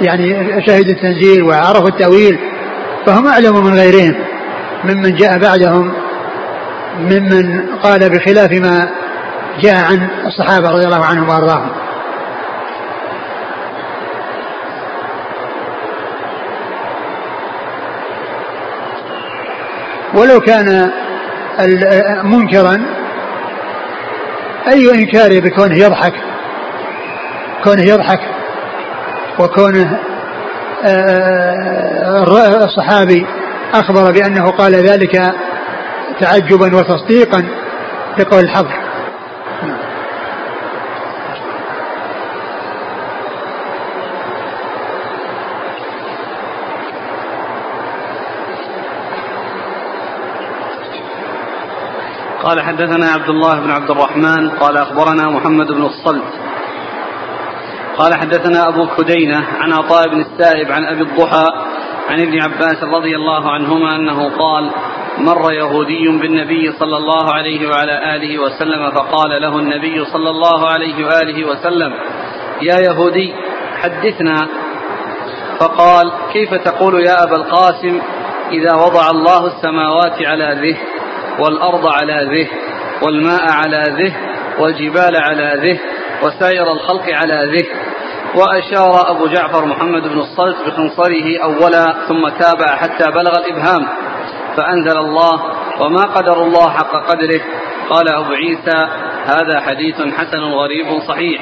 [0.00, 2.38] يعني شهدوا التنزيل وعرفوا التأويل
[3.06, 4.14] فهم أعلم من غيرهم
[4.84, 5.92] ممن جاء بعدهم
[7.00, 9.01] ممن قال بخلاف ما
[9.60, 11.70] جاء عن الصحابة رضي الله عنهم وأرضاهم.
[20.14, 20.90] ولو كان
[22.24, 22.82] منكرا
[24.68, 26.12] أي إنكار بكونه يضحك
[27.64, 28.20] كونه يضحك
[29.38, 29.98] وكونه
[32.64, 33.26] الصحابي
[33.74, 35.34] أخبر بأنه قال ذلك
[36.20, 37.44] تعجبا وتصديقا
[38.18, 38.81] لقول الحظر
[52.42, 56.24] قال حدثنا عبد الله بن عبد الرحمن قال أخبرنا محمد بن الصلت.
[57.96, 61.46] قال حدثنا أبو كدينة عن عطاء بن السائب عن أبي الضحى
[62.08, 64.70] عن ابن عباس رضي الله عنهما أنه قال
[65.22, 71.06] مر يهودي بالنبي صلى الله عليه وعلى آله وسلم فقال له النبي صلى الله عليه
[71.06, 71.92] وآله وسلم
[72.62, 73.34] يا يهودي
[73.82, 74.48] حدثنا.
[75.60, 78.00] فقال كيف تقول يا أبا القاسم
[78.50, 80.76] إذا وضع الله السماوات على ذه
[81.38, 82.48] والأرض على ذه
[83.02, 84.16] والماء على ذه
[84.58, 85.80] والجبال على ذه
[86.22, 87.66] وسائر الخلق على ذه؟
[88.34, 93.88] وأشار أبو جعفر محمد بن الصلت بخنصره أولا ثم تابع حتى بلغ الإبهام.
[94.56, 95.42] فأنزل الله
[95.80, 97.40] وما قدر الله حق قدره.
[97.90, 98.88] قال أبو عيسى
[99.26, 101.40] هذا حديث حسن غريب صحيح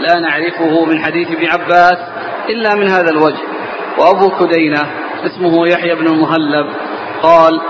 [0.00, 1.98] لا نعرفه من حديث ابن عباس
[2.48, 3.42] إلا من هذا الوجه.
[3.98, 4.82] وأبو كدينة
[5.24, 6.66] اسمه يحيى بن المهلب
[7.22, 7.60] قال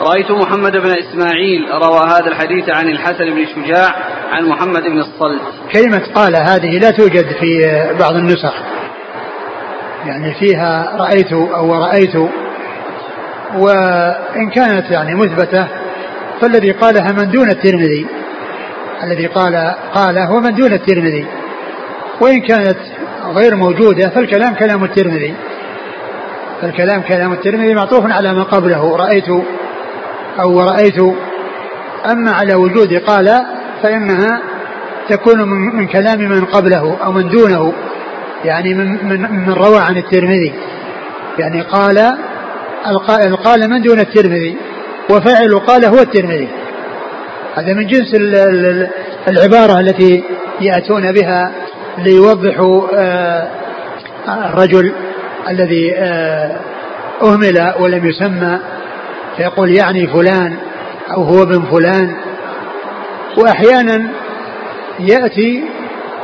[0.00, 3.94] رأيت محمد بن إسماعيل روى هذا الحديث عن الحسن بن شجاع
[4.32, 5.42] عن محمد بن الصلت.
[5.72, 8.54] كلمة قال هذه لا توجد في بعض النسخ.
[10.06, 12.14] يعني فيها رأيت أو رأيت
[13.56, 15.66] وإن كانت يعني مثبتة
[16.40, 18.06] فالذي قالها من دون الترمذي.
[19.02, 21.26] الذي قال قال هو من دون الترمذي.
[22.20, 22.76] وإن كانت
[23.34, 25.34] غير موجودة فالكلام كلام الترمذي.
[26.62, 28.96] فالكلام كلام الترمذي معطوف على ما قبله.
[28.96, 29.28] رأيت
[30.40, 30.98] أو رأيت
[32.10, 33.44] أما على وجود قال
[33.82, 34.40] فإنها
[35.08, 37.72] تكون من, من كلام من قبله أو من دونه.
[38.44, 40.52] يعني من, من, من روى عن الترمذي.
[41.38, 42.16] يعني قال
[43.44, 44.56] قال من دون الترمذي؟
[45.10, 46.48] وفاعل قال هو الترمذي.
[47.54, 48.14] هذا من جنس
[49.28, 50.24] العبارة التي
[50.60, 51.52] يأتون بها
[51.98, 53.48] ليوضحوا آه،
[54.28, 54.92] الرجل
[55.48, 56.56] الذي آه،
[57.22, 58.58] أهمل ولم يسمى
[59.36, 60.56] فيقول يعني فلان
[61.10, 62.16] أو هو ابن فلان.
[63.36, 64.08] وأحيانا
[65.00, 65.64] يأتي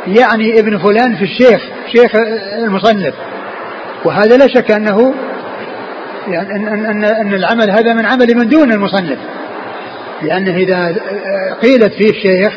[0.07, 1.61] يعني ابن فلان في الشيخ
[1.93, 2.13] شيخ
[2.59, 3.15] المصنف.
[4.05, 5.15] وهذا لا شك أنه
[6.29, 9.19] يعني أن, أن, أن العمل هذا من عمل من دون المصنف.
[10.23, 10.97] لأنه إذا
[11.63, 12.53] قيلت فيه الشيخ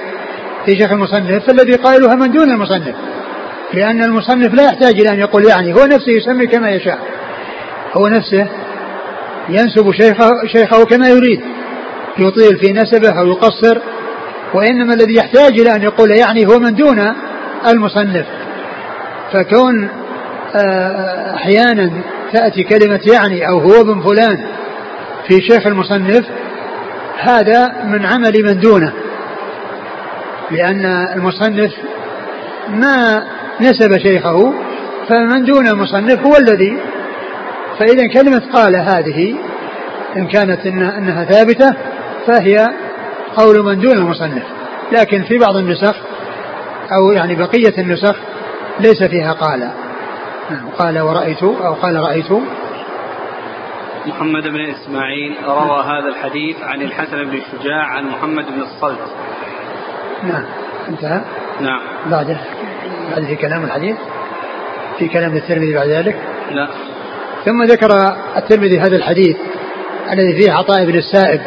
[0.65, 2.95] في شيخ المصنف فالذي قائلها من دون المصنف.
[3.73, 6.99] لأن المصنف لا يحتاج إلى أن يقول يعني هو نفسه يسمي كما يشاء.
[7.93, 8.47] هو نفسه
[9.49, 11.41] ينسب شيخه, شيخه كما يريد.
[12.19, 13.77] يطيل في نسبه أو يقصر.
[14.53, 17.13] وإنما الذي يحتاج إلى أن يقول يعني هو من دون
[17.67, 18.25] المصنف.
[19.34, 19.89] فكون
[20.55, 21.91] آه، أحيانا
[22.34, 24.46] تأتي كلمة يعني أو هو ابن فلان
[25.28, 26.26] في شيخ المصنف
[27.20, 28.94] هذا من عمل من دونه.
[30.52, 31.72] لأن المصنف
[32.70, 33.24] ما
[33.62, 34.54] نسب شيخه
[35.10, 36.78] فمن دون المصنف هو الذي
[37.80, 39.36] فإذا كلمة قال هذه
[40.18, 41.76] إن كانت إنها ثابتة
[42.28, 42.68] فهي
[43.36, 44.44] قول من دون المصنف.
[44.92, 45.96] لكن في بعض النسخ
[46.92, 48.15] أو يعني بقية النسخ
[48.80, 49.70] ليس فيها قال.
[50.80, 52.32] قال ورأيت أو قال رأيت.
[54.06, 59.00] محمد بن إسماعيل روى هذا الحديث عن الحسن بن شجاع عن محمد بن الصلت.
[60.24, 60.46] نعم.
[60.88, 61.22] انتهى؟
[61.62, 61.82] نعم.
[62.12, 62.38] بعده.
[63.12, 63.96] بعد في كلام الحديث؟
[65.00, 66.16] في كلام الترمذي بعد ذلك؟
[66.52, 66.68] لا.
[67.46, 69.38] ثم ذكر الترمذي هذا الحديث
[70.12, 71.42] الذي فيه عطاء بن السائب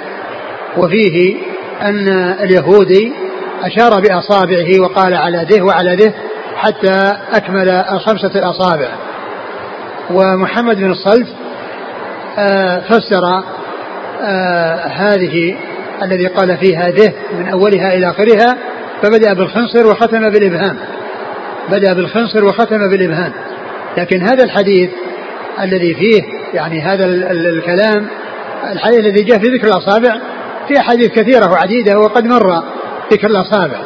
[0.77, 1.37] وفيه
[1.83, 2.09] أن
[2.41, 3.13] اليهودي
[3.63, 6.15] أشار بأصابعه وقال على ذه وعلى ذه
[6.57, 8.89] حتى أكمل الخمسة الأصابع.
[10.11, 11.29] ومحمد بن الصلت
[12.39, 13.43] آه، فسر
[14.23, 15.57] آه، هذه
[16.03, 18.57] الذي قال فيها ذه من أولها إلى آخرها
[19.03, 20.77] فبدأ بالخنصر وختم بالإبهام.
[21.69, 23.33] بدأ بالخنصر وختم بالإبهام.
[23.97, 24.91] لكن هذا الحديث
[25.61, 26.23] الذي فيه
[26.55, 28.07] يعني هذا الكلام
[28.73, 30.19] الحديث الذي جاء في ذكر الأصابع
[30.69, 32.63] في أحاديث كثيرة وعديدة وقد مر
[33.13, 33.79] ذكر الأصابع.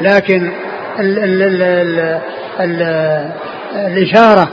[0.00, 0.52] لكن
[1.00, 2.00] ال ال ال ال
[2.60, 3.32] ال
[3.74, 4.48] الإشارة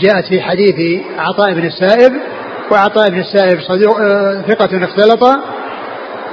[0.00, 2.12] جاءت في حديث عطاء بن السائب
[2.70, 5.22] وعطاء بن السائب صديق آه، ثقة اختلط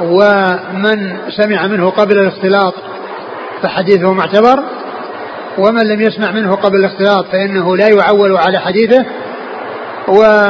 [0.01, 2.73] ومن سمع منه قبل الاختلاط
[3.63, 4.63] فحديثه معتبر
[5.57, 9.05] ومن لم يسمع منه قبل الاختلاط فإنه لا يعول على حديثه
[10.07, 10.47] وهذا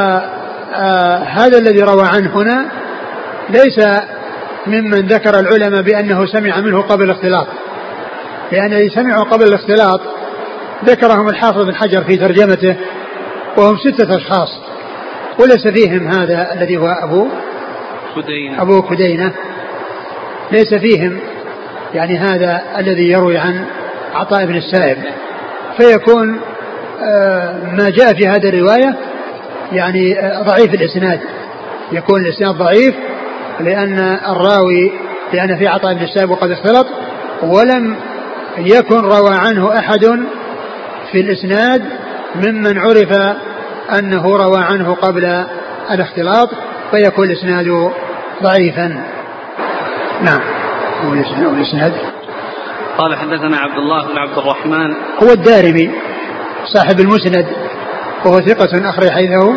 [1.57, 2.65] الذي روى عنه هنا
[3.49, 3.79] ليس
[4.67, 7.47] ممن ذكر العلماء بأنه سمع منه قبل الاختلاط.
[8.51, 10.01] لأن الذي سمعوا قبل الاختلاط
[10.85, 12.75] ذكرهم الحافظ بن حجر في ترجمته
[13.57, 14.49] وهم ستة أشخاص
[15.39, 17.27] وليس فيهم هذا الذي هو أبو
[18.15, 19.33] كدينة أبو كدينة
[20.51, 21.19] ليس فيهم
[21.93, 23.65] يعني هذا الذي يروي عن
[24.13, 24.97] عطاء بن السائب.
[25.77, 26.39] فيكون
[27.01, 28.95] آه، ما جاء في هذه الرواية
[29.71, 31.19] يعني آه، ضعيف الإسناد.
[31.91, 32.95] يكون الإسناد ضعيف
[33.59, 34.91] لأن الراوي
[35.33, 36.87] لأن في عطاء بن السائب وقد اختلط
[37.43, 37.95] ولم
[38.57, 40.05] يكن روى عنه أحد
[41.11, 41.83] في الإسناد
[42.35, 43.37] ممن عرف
[43.99, 45.45] أنه روى عنه قبل
[45.91, 46.49] الاختلاط
[46.91, 47.91] فيكون الإسناد
[48.43, 48.87] ضعيفا.
[50.21, 50.41] نعم.
[51.53, 51.93] الإسناد.
[52.97, 54.93] قال حدثنا عبد الله بن عبد الرحمن.
[55.23, 55.91] هو الدارمي
[56.73, 57.45] صاحب المسند
[58.25, 59.53] وهو ثقة أخرج حديثه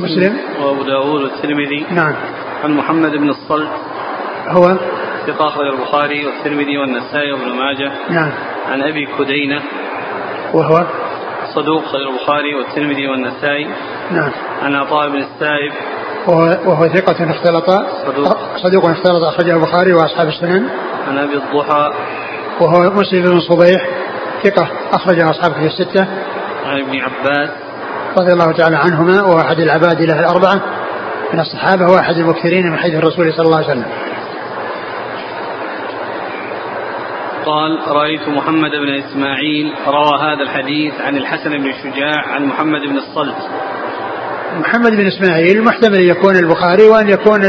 [0.00, 0.36] مسلم.
[0.60, 1.86] وأبو داود والترمذي.
[1.90, 2.14] نعم.
[2.64, 3.70] عن محمد بن الصلت.
[4.48, 4.76] هو
[5.26, 7.92] ثقة أخرج البخاري والترمذي والنسائي وابن ماجه.
[8.10, 8.32] نعم.
[8.70, 9.62] عن أبي كدينة.
[10.54, 10.86] وهو؟
[11.54, 13.66] صدوق خرج البخاري والترمذي والنسائي.
[14.10, 14.30] نعم.
[14.62, 15.72] عن عطاء بن السائب.
[16.26, 17.70] وهو, وهو ثقة اختلط.
[18.06, 18.36] صدوق.
[18.56, 20.68] صدوق اختلط أخرجه البخاري وأصحاب السنن.
[21.08, 21.90] عن أبي الضحى.
[22.60, 23.88] وهو مسلم بن صبيح
[24.44, 26.06] ثقة أخرجه أصحاب في الستة.
[26.66, 27.50] عن ابن عباس.
[28.18, 30.60] رضي الله تعالى عنهما وهو أحد العباد له الأربعة.
[31.32, 33.84] من الصحابة وأحد المكثرين من حديث الرسول صلى الله عليه وسلم.
[37.46, 42.96] قال رأيت محمد بن إسماعيل روى هذا الحديث عن الحسن بن شجاع عن محمد بن
[42.96, 43.36] الصلت.
[44.58, 47.40] محمد بن إسماعيل محتمل يكون البخاري وأن يكون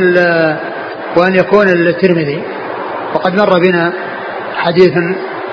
[1.18, 2.44] وأن يكون الترمذي.
[3.14, 3.94] وقد مر بنا
[4.56, 4.94] حديث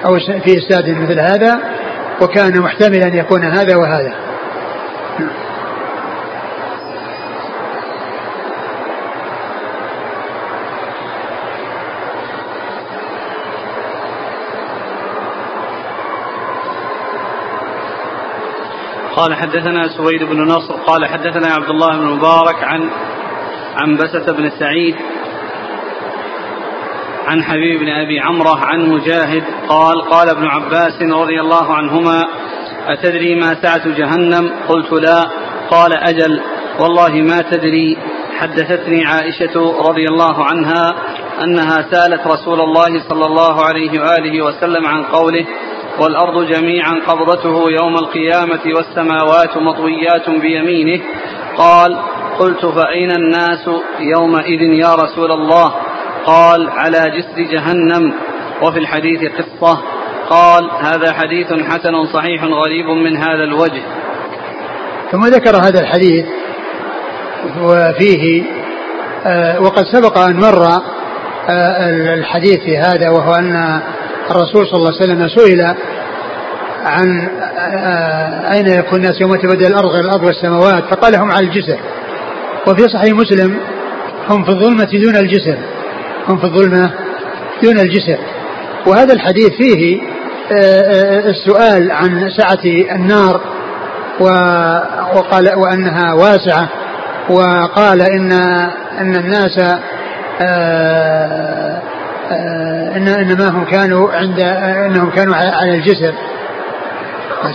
[0.04, 1.61] أو في إسناد مثل هذا
[2.22, 4.14] وكان محتملا أن يكون هذا وهذا.
[19.16, 22.90] قال حدثنا سويد بن نصر قال حدثنا عبد الله بن مبارك عن
[23.77, 24.96] عن بسة بن سعيد
[27.27, 32.24] عن حبيب بن أبي عمرة عن مجاهد قال قال ابن عباس رضي الله عنهما
[32.88, 35.24] أتدري ما سعة جهنم؟ قلت لا.
[35.70, 36.40] قال أجل.
[36.81, 37.96] والله ما تدري.
[38.38, 40.94] حدثتني عائشة رضي الله عنها
[41.44, 45.46] أنها سألت رسول الله صلى الله عليه وآله وسلم عن قوله
[46.00, 51.02] والأرض جميعا قبضته يوم القيامة والسماوات مطويات بيمينه.
[51.57, 51.98] قال
[52.38, 53.68] قلت فأين الناس
[54.00, 55.74] يومئذ يا رسول الله؟
[56.26, 58.14] قال على جسر جهنم.
[58.62, 59.83] وفي الحديث قصة.
[60.30, 63.83] قال هذا حديث حسن صحيح غريب من هذا الوجه.
[65.12, 66.26] ثم ذكر هذا الحديث
[67.62, 68.44] وفيه
[69.26, 70.66] آه، وقد سبق أن مر
[71.48, 73.80] آه، الحديث في هذا وهو أن
[74.30, 75.74] الرسول صلى الله عليه وسلم سئل
[76.84, 77.28] عن
[78.52, 81.78] أين يكون الناس يوم تبدل الأرض غير الأرض والسماوات؟ فقال هم على الجسر.
[82.66, 83.56] وفي صحيح مسلم
[84.28, 85.58] هم في الظلمة دون الجسر.
[86.28, 86.90] هم في الظلمة
[87.62, 88.18] دون الجسر.
[88.87, 90.00] وهذا الحديث فيه
[90.52, 93.40] آه، آه، السؤال عن سعة النار
[94.20, 96.68] وقال وأنها واسعة.
[97.30, 98.32] وقال إن
[99.00, 99.58] أن الناس
[100.40, 101.82] آه،
[102.96, 104.40] إن إنما هم كانوا عند
[104.87, 106.14] إنهم كانوا على الجسر.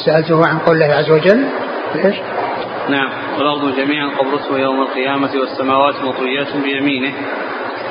[0.05, 1.45] سألته عن قول الله عز وجل
[2.05, 2.15] إيش؟
[2.89, 3.09] نعم.
[3.37, 7.13] والأرض جميعا قبضته يوم القيامة والسماوات مطويات بيمينه.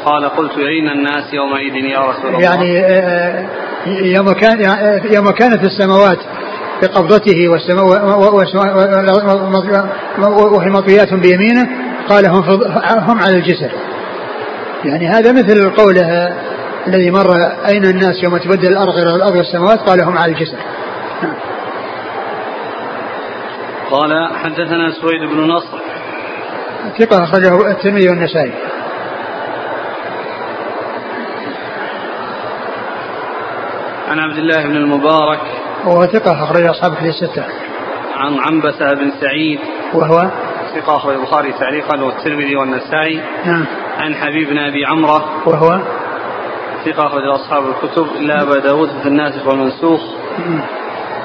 [0.05, 3.47] قال قلت أين الناس يومئذ يا رسول الله؟ يعني آه،
[3.87, 4.61] آه، يوم كان
[5.15, 6.19] يوم كانت السماوات
[6.83, 7.49] بقبضته
[10.29, 11.69] وهي مطويات بيمينه
[12.09, 12.43] قال هم
[12.83, 13.71] هم على الجسر.
[14.85, 16.37] يعني هذا مثل قوله
[16.87, 17.37] الذي مر
[17.69, 20.59] أين الناس يوم تبدل الأرض غير الأرض والسماوات؟ قال هم على الجسر
[23.91, 25.79] قال حدثنا سويد بن نصر.
[26.99, 28.53] ثقة أخرجه الترمذي والنسائي.
[34.09, 35.41] عن عبد الله بن المبارك.
[35.85, 37.45] وهو ثقة أخرج أصحاب في الستة.
[38.17, 39.61] عن عنبسة بن سعيد.
[39.95, 40.31] وهو؟
[40.75, 43.23] ثقة أخرج البخاري تعليقا والترمذي والنسائي.
[43.47, 43.67] نعم.
[43.99, 45.49] عن حبيب بن أبي عمرة.
[45.49, 45.81] وهو؟
[46.85, 50.01] ثقة أخرج أصحاب الكتب إلا أبا داود في الناسخ والمنسوخ.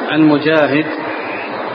[0.10, 0.86] عن مجاهد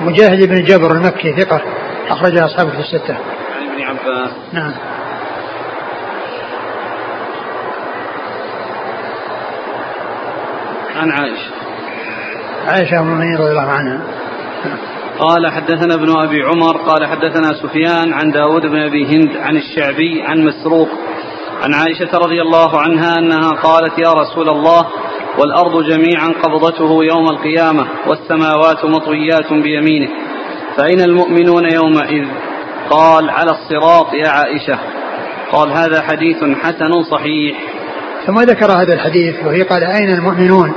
[0.00, 1.60] مجاهد بن جبر المكي ثقة
[2.08, 3.14] أخرج أصحابه في الستة.
[3.14, 4.30] عن ابن عباس.
[4.52, 4.72] نعم.
[10.96, 11.50] عن عائشة
[12.66, 14.00] عائشة أم المؤمنين رضي الله عنها
[15.18, 20.22] قال حدثنا ابن أبي عمر قال حدثنا سفيان عن داود بن أبي هند عن الشعبي
[20.22, 20.88] عن مسروق
[21.62, 24.86] عن عائشة رضي الله عنها أنها قالت يا رسول الله
[25.38, 30.08] والأرض جميعا قبضته يوم القيامة والسماوات مطويات بيمينه
[30.76, 32.26] فأين المؤمنون يومئذ؟
[32.90, 34.78] قال على الصراط يا عائشة.
[35.52, 37.56] قال هذا حديث حسن صحيح.
[38.26, 40.72] ثم ذكر هذا الحديث وهي قال أين المؤمنون؟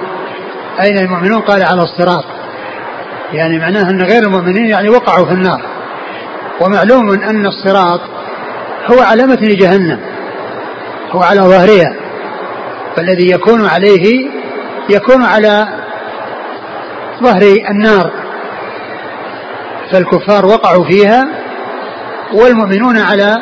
[0.81, 2.25] أين المؤمنون؟ قال على الصراط.
[3.33, 5.61] يعني معناه أن غير المؤمنين يعني وقعوا في النار.
[6.61, 8.01] ومعلوم أن الصراط
[8.91, 9.45] هو على متن
[11.11, 11.95] هو على ظهرها.
[12.95, 14.29] فالذي يكون عليه
[14.89, 15.67] يكون على
[17.23, 18.11] ظهر النار.
[19.91, 21.27] فالكفار وقعوا فيها
[22.33, 23.37] والمؤمنون على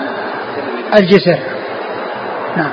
[0.96, 1.40] الجسر.
[2.58, 2.72] نعم.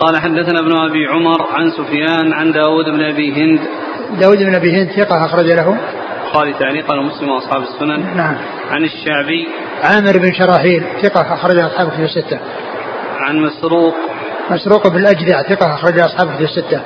[0.00, 3.60] قال حدثنا ابن أبي عمر عن سفيان عن داود بن أبي هند.
[4.20, 5.78] داود بن أبي هند ثقة أخرج له.
[6.42, 8.16] البخاري تعليقا ومسلم وأصحاب السنن.
[8.16, 8.36] نعم.
[8.70, 9.48] عن الشعبي.
[9.84, 12.38] عامر بن شراحيل ثقة اخرج اصحاب كتب الستة.
[13.20, 13.94] عن مسروق.
[14.50, 16.80] مسروق بن الأجدع ثقة اخرج اصحاب كتب الستة.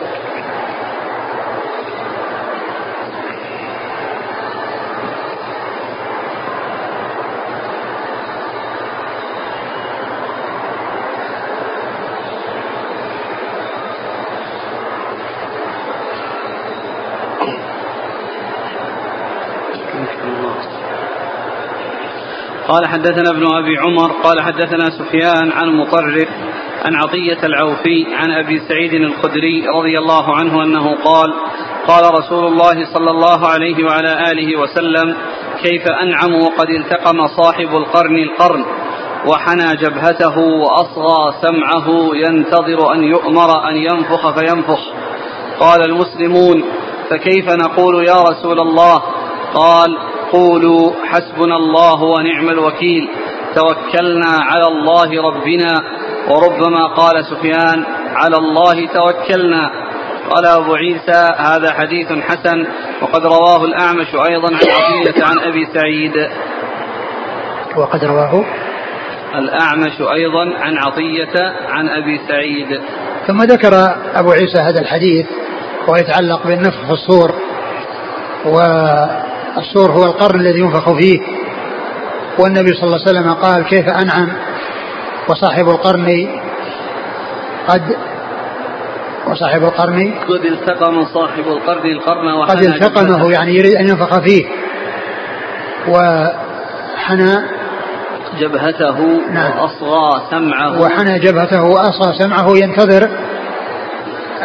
[22.71, 26.29] قال حدثنا ابن أبي عمر قال حدثنا سفيان عن مطرف
[26.85, 31.35] عن عطية العوفي عن أبي سعيد الخدري رضي الله عنه أنه قال
[31.89, 35.17] قال رسول الله صلى الله عليه وعلى آله وسلم
[35.63, 38.65] كيف أنعم وقد التقم صاحب القرن القرن
[39.27, 44.81] وحنى جبهته وأصغى سمعه ينتظر أن يؤمر أن ينفخ فينفخ.
[45.61, 46.65] قال المسلمون
[47.11, 49.03] فكيف نقول يا رسول الله؟
[49.55, 53.09] قال قولوا حسبنا الله ونعم الوكيل
[53.55, 55.75] توكلنا على الله ربنا
[56.29, 59.71] وربما قال سفيان على الله توكلنا.
[60.31, 62.67] قال أبو عيسى هذا حديث حسن
[63.03, 66.29] وقد رواه الأعمش أيضا عن عطية عن أبي سعيد.
[67.77, 68.45] وقد رواه
[69.35, 72.81] الأعمش أيضا عن عطية عن أبي سعيد.
[73.27, 75.27] ثم ذكر أبو عيسى هذا الحديث
[75.89, 77.35] ويتعلق بالنفخ في الصور
[78.47, 78.59] و
[79.59, 81.21] السور هو القرن الذي ينفخ فيه.
[82.39, 84.29] والنبي صلى الله عليه وسلم قال كيف أنعم
[85.29, 86.29] وصاحب القرن
[87.69, 87.83] قد
[89.27, 94.45] وصاحب القرن قد التقم صاحب القرن القرن قد التقمه يعني يريد أن ينفخ فيه.
[95.89, 97.43] وحنى
[98.41, 99.59] جبهته نعم.
[99.59, 100.81] وأصغى سمعه.
[100.83, 103.09] وحنى جبهته وأصغى سمعه ينتظر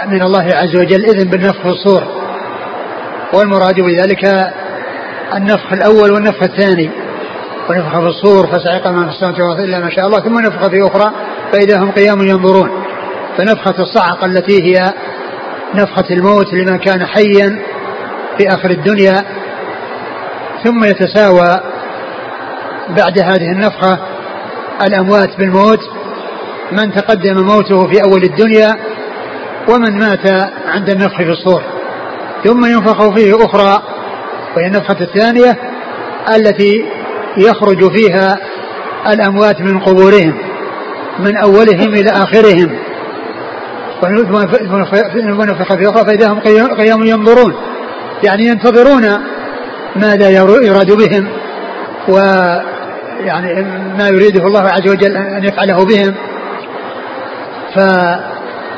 [0.08, 2.04] من الله عز وجل إذن بالنفخ في الصور.
[3.34, 4.54] والمراد بذلك
[5.34, 6.90] النفخ الأول والنفخ الثاني.
[7.70, 10.20] ونفخ في الصور فسعق من في السماوات إلا ما شاء الله.
[10.20, 11.12] ثم نفخ في أخرى
[11.54, 12.70] فإذا هم قيام ينظرون.
[13.38, 14.94] فنفخة الصعقة التي هي
[15.76, 17.60] نفخة الموت لمن كان حيا
[18.38, 19.26] في آخر الدنيا.
[20.64, 21.60] ثم يتساوى
[22.90, 24.00] بعد هذه النفخة
[24.88, 25.80] الأموات بالموت.
[26.72, 28.76] من تقدم موته في أول الدنيا
[29.70, 30.32] ومن مات
[30.68, 31.62] عند النفخ في الصور.
[32.44, 33.95] ثم ينفخ فيه أخرى
[34.56, 35.58] وهي النفخة الثانية
[36.36, 36.86] التي
[37.38, 38.38] يخرج فيها
[39.08, 40.34] الأموات من قبورهم
[41.20, 42.78] من أولهم إلى آخرهم.
[45.40, 46.40] ونفخ في أخرى فإذا هم
[46.74, 47.56] قيام ينظرون.
[48.24, 49.04] يعني ينتظرون
[49.96, 51.28] ماذا يراد بهم
[52.08, 53.64] ويعني
[53.98, 56.16] ما يريده الله عز وجل أن يفعله بهم.
[57.76, 57.80] ف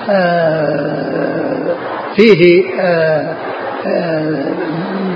[0.09, 1.75] آه،
[2.15, 3.35] فيه آه،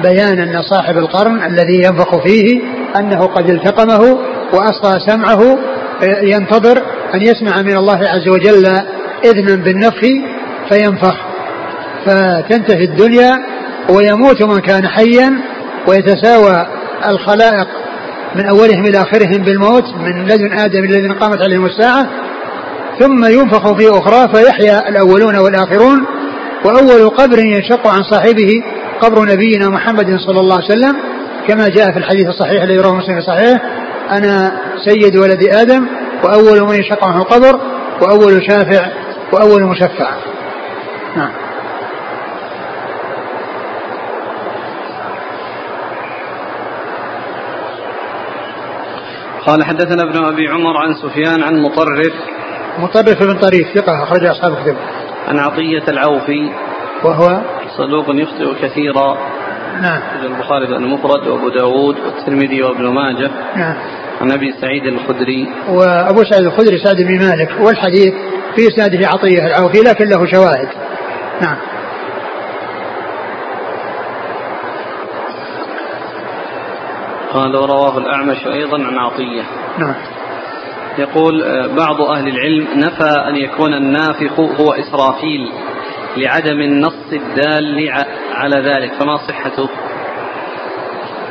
[0.03, 2.61] بيان أن صاحب القرن الذي ينفخ فيه
[2.99, 4.17] أنه قد التقمه
[4.53, 5.57] وأصغى سمعه
[6.23, 6.77] ينتظر
[7.13, 8.65] أن يسمع من الله عز وجل
[9.25, 10.01] إذنا بالنفخ
[10.69, 11.15] فينفخ.
[12.05, 13.31] فتنتهي الدنيا
[13.89, 15.33] ويموت من كان حيا
[15.87, 16.67] ويتساوى
[17.07, 17.67] الخلائق
[18.35, 22.09] من أولهم إلى آخرهم بالموت من لدن آدم الذين قامت عليهم الساعة.
[22.99, 26.05] ثم ينفخ في أخرى فيحيا الأولون والآخرون
[26.65, 28.63] وأول قبر ينشق عن صاحبه
[29.01, 30.95] قبر نبينا محمد صلى الله عليه وسلم
[31.47, 33.61] كما جاء في الحديث الصحيح الذي رواه مسلم في صحيح
[34.11, 34.51] أنا
[34.85, 35.87] سيد ولد آدم
[36.23, 37.59] وأول من يشق عنه القبر
[38.01, 38.87] وأول شافع
[39.33, 40.09] وأول مشفع.
[41.15, 41.31] نعم.
[49.47, 52.13] قال حدثنا ابن أبي عمر عن سفيان عن مطرف.
[52.79, 54.77] مطرف بن طريف ثقة أخرج أصحاب الكتب.
[55.31, 56.51] عن عطية العوفي.
[57.03, 57.41] وهو
[57.77, 59.17] صدوق يخطئ كثيرا.
[59.81, 60.01] نعم.
[60.25, 63.31] البخاري المفرد وأبو داود والترمذي وابن ماجه.
[63.55, 63.75] نعم.
[64.21, 65.47] عن أبي سعيد الخدري.
[65.69, 67.49] وأبو سعيد الخدري سعد بن مالك.
[67.59, 68.13] والحديث
[68.55, 70.69] في إسناده عطية العوفي لكن له شواهد.
[71.41, 71.57] نعم.
[77.33, 79.43] قال ورواه الأعمش أيضا عن عطية.
[79.77, 79.95] نعم.
[80.97, 85.51] يقول آه، بعض أهل العلم نفى أن يكون النافخ هو إسرافيل
[86.17, 87.89] لعدم النص الدال
[88.33, 89.69] على ذلك فما صحته؟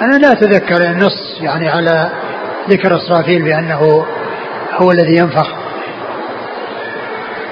[0.03, 2.11] أنا لا أتذكر النص يعني على
[2.69, 4.05] ذكر إسرافيل بأنه
[4.77, 5.55] هو الذي ينفخ.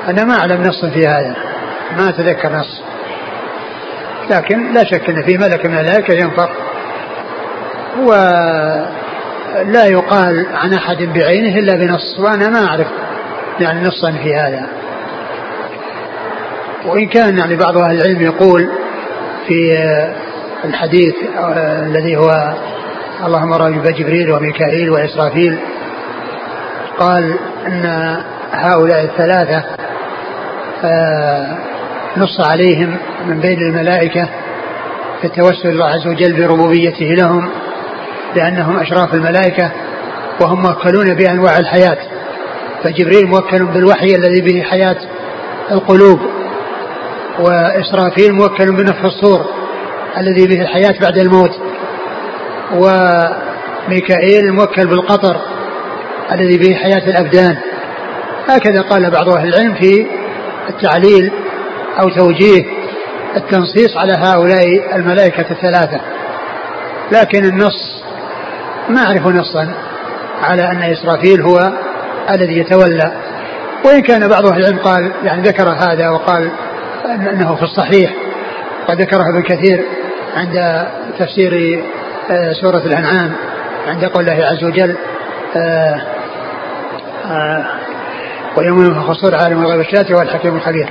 [0.09, 1.37] أنا ما أعلم نص في هذا
[1.99, 2.83] ما أتذكر نص.
[4.31, 6.51] لكن لا شك أن في ملك من الملائكة ينفق
[9.57, 12.87] ولا يقال عن أحد بعينه إلا بنص وأنا ما أعرف
[13.61, 14.67] يعني نصا في هذا.
[16.87, 18.69] وإن كان يعني بعض أهل العلم يقول
[19.49, 19.79] في
[20.65, 21.15] الحديث
[21.87, 22.55] الذي هو
[23.27, 25.59] اللهم راجب جبريل وميكائيل وإسرافيل
[26.99, 27.35] قال
[27.67, 28.17] أن
[28.53, 29.65] هؤلاء الثلاثة
[30.85, 31.57] آه،
[32.17, 32.97] نص عليهم
[33.27, 34.29] من بين الملائكة
[35.21, 37.49] في التوسل الله عز وجل بربوبيته لهم
[38.37, 39.72] لأنهم أشراف الملائكة
[40.41, 41.99] وهم موكلون بأنواع الحياة.
[42.85, 44.97] فجبريل موكل بالوحي الذي به حياة
[45.70, 46.20] القلوب
[47.39, 49.47] وإسرافيل موكل بنفخ الصور
[50.18, 51.51] الذي به الحياة بعد الموت
[52.72, 55.41] وميكائيل موكل بالقطر
[56.33, 57.57] الذي به حياة الأبدان.
[58.49, 60.07] هكذا قال بعض أهل العلم في
[60.68, 61.33] التعليل
[62.01, 62.64] أو توجيه
[63.37, 66.01] التنصيص على هؤلاء الملائكة الثلاثة.
[67.12, 67.98] لكن النص
[68.89, 69.74] ما أعرف نصا
[70.43, 71.72] على أن إسرافيل هو
[72.30, 73.12] الذي يتولى.
[73.84, 76.51] وإن كان بعض أهل العلم قال يعني ذكر هذا وقال
[77.05, 78.14] أنه في الصحيح.
[78.89, 79.84] قد ذكره ابن كثير
[80.36, 80.86] عند
[81.18, 81.84] تفسير
[82.30, 83.32] آه، سورة الأنعام
[83.86, 84.97] عند قول الله عز وجل
[85.57, 86.03] آه،
[87.26, 87.66] آه،
[88.57, 90.89] ويوم ينفخ عالم الغيب الشهادة والحكيم الخبير.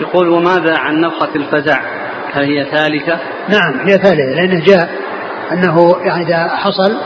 [0.00, 1.99] يقول وماذا عن نفخة الفزع؟
[2.32, 3.18] هل هي ثالثة؟
[3.48, 4.90] نعم هي ثالثة لأنه جاء
[5.52, 6.96] أنه يعني إذا حصل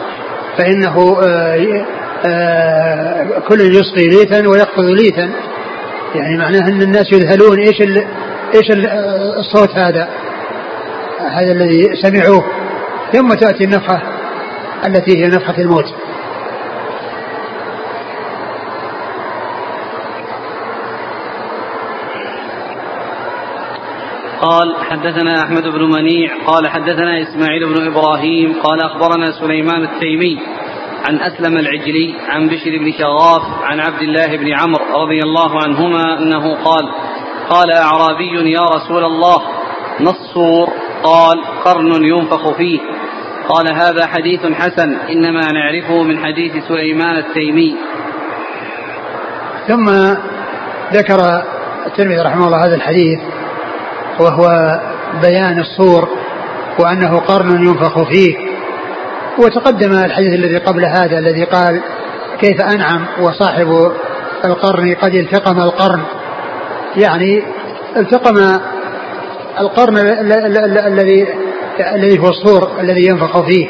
[0.59, 1.85] فإنه آآ
[2.27, 5.31] آآ كل يسقي ليتا ويقفز ليتا
[6.15, 7.81] يعني معناه أن الناس يذهلون إيش
[8.55, 8.71] إيش
[9.39, 10.09] الصوت هذا
[11.31, 12.45] هذا الذي سمعوه.
[13.13, 14.03] ثم تأتي النفخة
[14.87, 15.95] التي هي نفخة الموت.
[24.41, 30.39] قال حدثنا أحمد بن منيع قال حدثنا إسماعيل بن إبراهيم قال أخبرنا سليمان التيمي
[31.05, 36.19] عن أسلم العجلي عن بشر بن شغاف عن عبد الله بن عمرو رضي الله عنهما
[36.19, 36.89] أنه قال
[37.49, 39.43] قال أعرابي يا رسول الله
[40.01, 40.69] ما الصور
[41.03, 42.81] قال قرن ينفخ فيه.
[43.49, 47.77] قال هذا حديث حسن إنما نعرفه من حديث سليمان التيمي.
[49.69, 49.85] ثم
[50.93, 51.43] ذكر
[51.87, 53.21] الترمذي رحمه الله هذا الحديث
[54.21, 54.79] وهو
[55.23, 56.09] بيان الصور
[56.79, 58.37] وأنه قرن ينفخ فيه.
[59.39, 61.83] وتقدم الحديث الذي قبل هذا الذي قال
[62.41, 63.93] كيف أنعم وصاحب
[64.45, 66.03] القرن قد التقم القرن.
[66.97, 67.43] يعني
[67.97, 68.59] التقم
[69.61, 69.97] القرن
[70.87, 71.27] الذي
[71.95, 73.69] الذي هو الصور الذي ينفخ فيه.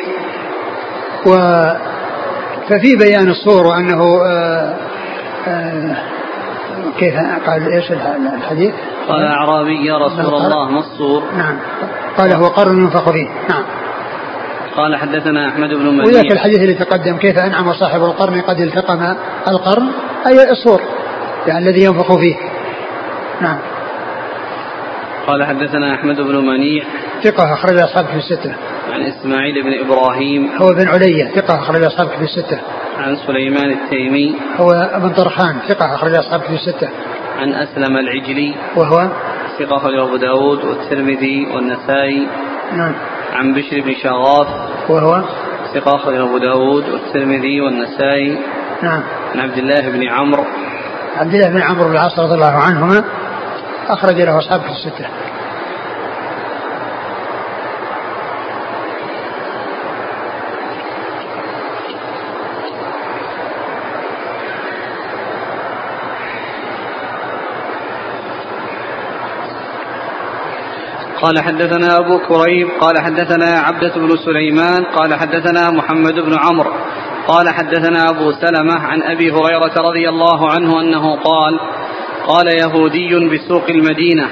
[1.26, 1.62] و
[2.68, 4.74] ففي بيان الصور وأنه آآ
[5.48, 5.96] آه، آآ آه،
[6.98, 7.14] كيف
[7.46, 7.92] قال إيش
[8.36, 8.74] الحديث؟
[9.08, 11.56] قال أعرابي يا رسول الله ما الصور؟ نعم.
[12.18, 13.64] قال هو قرن ينفخ فيه نعم.
[14.76, 16.04] قال حدثنا أحمد بن منيع.
[16.04, 19.14] وذاك الحديث اللي تقدم كيف أنعم صاحب القرن قد التقم
[19.48, 19.88] القرن
[20.26, 20.80] أي الصور
[21.46, 22.36] يعني الذي ينفخ فيه.
[23.40, 23.58] نعم.
[25.26, 26.84] قال حدثنا أحمد بن منيع.
[27.24, 28.54] ثقة أخرج أصحابه في الستة.
[28.92, 30.50] عن إسماعيل بن إبراهيم.
[30.62, 32.60] هو بن علية ثقة أخرج أصحابه في الستة.
[32.98, 34.36] عن سليمان التيمي.
[34.56, 36.88] هو ابن طرخان ثقة أخرج أصحابه في الستة.
[37.38, 38.54] عن أسلم العجلي.
[38.76, 39.08] وهو؟
[39.58, 42.28] ثقة أخرج أبو داود والترمذي والنسائي.
[42.72, 42.94] نعم.
[43.32, 44.48] عن بشر بن شغاف.
[44.90, 45.22] وهو؟
[45.74, 48.38] ثقة أخرج أبو داود والترمذي والنسائي.
[48.82, 49.02] نعم.
[49.34, 50.44] عن عبد الله بن عمرو.
[51.16, 53.04] عبد الله بن عمرو بن العاص رضي الله عنهما
[53.88, 55.06] أخرج له أصحابه في الستة.
[71.24, 76.72] قال حدثنا أبو كريب قال حدثنا عبدة بن سليمان قال حدثنا محمد بن عمرو
[77.28, 81.60] قال حدثنا أبو سلمة عن أبي هريرة رضي الله عنه أنه قال
[82.26, 84.28] قال يهودي بسوق المدينة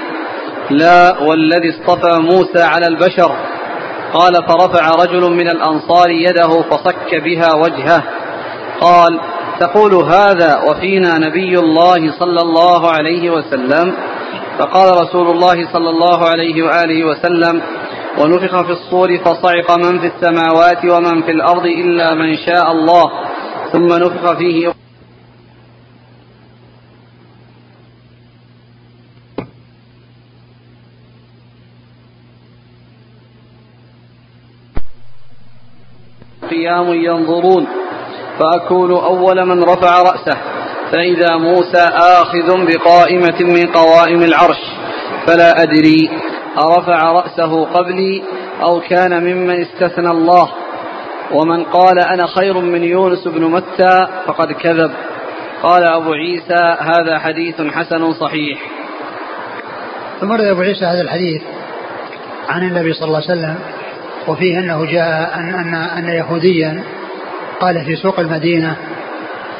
[0.69, 3.35] لا والذي اصطفى موسى على البشر.
[4.13, 8.03] قال فرفع رجل من الأنصار يده فصك بها وجهه.
[8.81, 9.19] قال
[9.59, 13.93] تقول هذا وفينا نبي الله صلى الله عليه وسلم؟
[14.59, 17.61] فقال رسول الله صلى الله عليه وآله وسلم
[18.19, 23.11] ونفخ في الصور فصعق من في السماوات ومن في الأرض إلا من شاء الله
[23.71, 24.73] ثم نفخ فيه.
[36.49, 37.67] قيام ينظرون
[38.39, 40.52] فأكون أول من رفع رأسه.
[40.93, 44.57] فإذا موسى آخذ بقائمة من قوائم العرش
[45.27, 46.09] فلا أدري
[46.57, 48.23] أرفع رأسه قبلي
[48.61, 50.49] أو كان ممن استثنى الله.
[51.31, 54.91] ومن قال أنا خير من يونس بن متى فقد كذب.
[55.63, 58.59] قال أبو عيسى هذا حديث حسن صحيح.
[60.21, 61.41] ثم أبو عيسى هذا الحديث
[62.49, 63.55] عن النبي صلى الله عليه وسلم
[64.27, 66.83] وفيه أنه جاء أن, أن, أن يهوديا
[67.59, 68.77] قال في سوق المدينة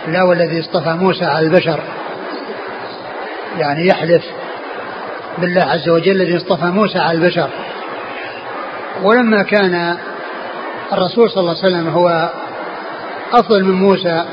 [0.08, 1.80] لا والذي اصطفى موسى على البشر.
[3.58, 4.24] يعني يحلف
[5.38, 7.50] بالله عز وجل الذي اصطفى موسى على البشر.
[9.04, 9.98] ولما كان
[10.94, 12.30] الرسول صلى الله عليه وسلم هو
[13.34, 14.26] أفضل من موسى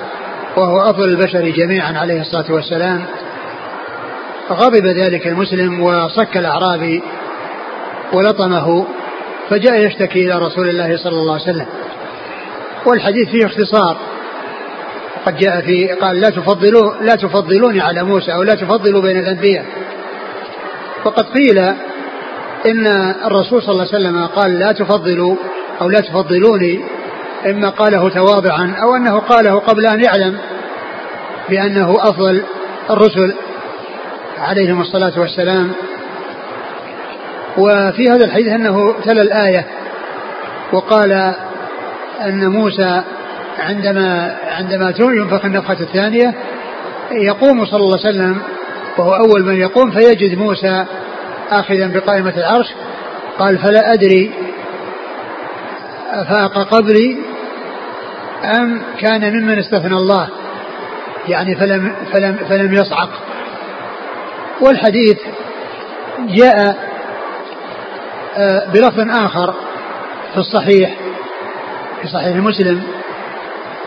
[0.56, 3.04] وهو أفضل البشر جميعا عليه الصلاة والسلام
[4.50, 7.02] غضب ذلك المسلم وصك الأعرابي
[8.12, 8.86] ولطمه
[9.50, 11.66] فجاء يشتكي إلى رسول الله صلى الله عليه وسلم.
[12.86, 13.96] والحديث فيه اختصار.
[15.26, 19.64] قد جاء في قال لا تفضلوا لا تفضلوني على موسى أو لا تفضلوا بين الأنبياء.
[21.04, 21.58] وقد قيل
[22.66, 22.86] إن
[23.26, 25.36] الرسول صلى الله عليه وسلم قال لا تفضلوا
[25.80, 26.80] أو لا تفضلوني
[27.46, 30.38] إما قاله تواضعا أو أنه قاله قبل أن يعلم
[31.48, 32.42] بأنه أفضل
[32.90, 33.34] الرسل
[34.38, 35.72] عليهم الصلاة والسلام.
[37.58, 39.66] وفي هذا الحديث أنه تلا الآية
[40.72, 41.34] وقال
[42.24, 43.02] أن موسى
[43.60, 46.34] عندما عندما ينفخ النفخة الثانية
[47.10, 48.42] يقوم صلى الله عليه وسلم
[48.98, 50.84] وهو أول من يقوم فيجد موسى
[51.50, 52.66] آخذا بقائمة العرش
[53.38, 54.30] قال فلا أدري
[56.12, 57.18] أفاق قبلي
[58.44, 60.28] أم كان ممن استثنى الله.
[61.28, 63.10] يعني فلم, فلم, فلم يصعق.
[64.60, 65.18] والحديث
[66.18, 66.76] جاء
[68.36, 69.54] آه، بلفظ آخر
[70.32, 70.96] في الصحيح
[72.02, 72.82] في صحيح مسلم.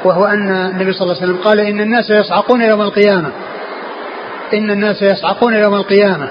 [0.05, 3.31] وهو أن النبي صلى الله عليه وسلم قال إن الناس يصعقون يوم القيامة.
[4.53, 6.29] إن الناس يصعقون يوم القيامة.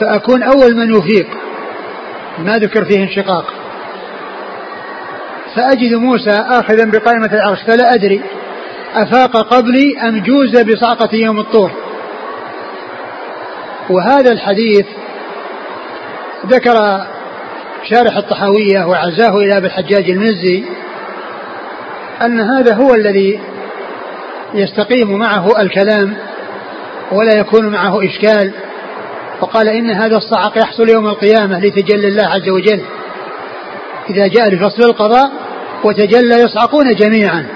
[0.00, 1.26] فأكون أول من يفيق.
[2.38, 3.54] ما ذكر فيه انشقاق.
[5.56, 8.20] فأجد موسى آخذا بقائمة العرش فلا أدري
[8.94, 11.70] أفاق قبلي أم جوز بصعقة يوم الطور.
[13.90, 14.86] وهذا الحديث
[16.46, 16.74] ذكر
[17.84, 20.64] شارح الطحاوية وعزاه إلى أبي الحجاج المزي
[22.22, 23.40] أن هذا هو الذي
[24.54, 26.16] يستقيم معه الكلام
[27.12, 28.52] ولا يكون معه إشكال
[29.40, 32.82] وقال إن هذا الصعق يحصل يوم القيامة لتجلي الله عز وجل.
[34.10, 35.32] إذا جاء لفصل القضاء
[35.84, 37.46] وتجلى يصعقون جميعا.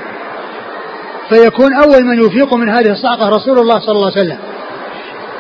[1.29, 4.39] فيكون أول من يفيق من هذه الصعقة رسول الله صلى الله عليه وسلم.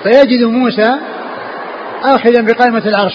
[0.02, 0.94] فيجد موسى
[2.04, 3.14] آخذا بقائمة العرش.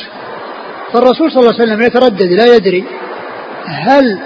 [0.93, 2.83] فالرسول صلى الله عليه وسلم يتردد لا يدري
[3.65, 4.19] هل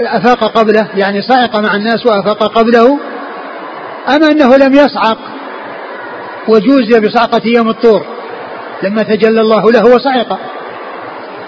[0.00, 2.98] أفاق قبله يعني صعق مع الناس وأفاق قبله
[4.08, 5.18] أم أنه لم يصعق
[6.48, 8.06] وجوزي بصعقة يوم الطور؟
[8.82, 10.38] لما تجلى الله له وصعق.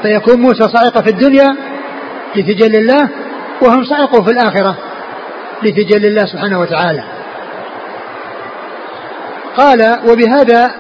[0.03, 1.57] فيكون موسى صعق في الدنيا
[2.37, 3.09] لتجلي الله
[3.63, 4.77] وهم صعقوا في الآخرة
[5.63, 7.05] لتجلي الله سبحانه وتعالى.
[9.57, 10.71] قال وبهذا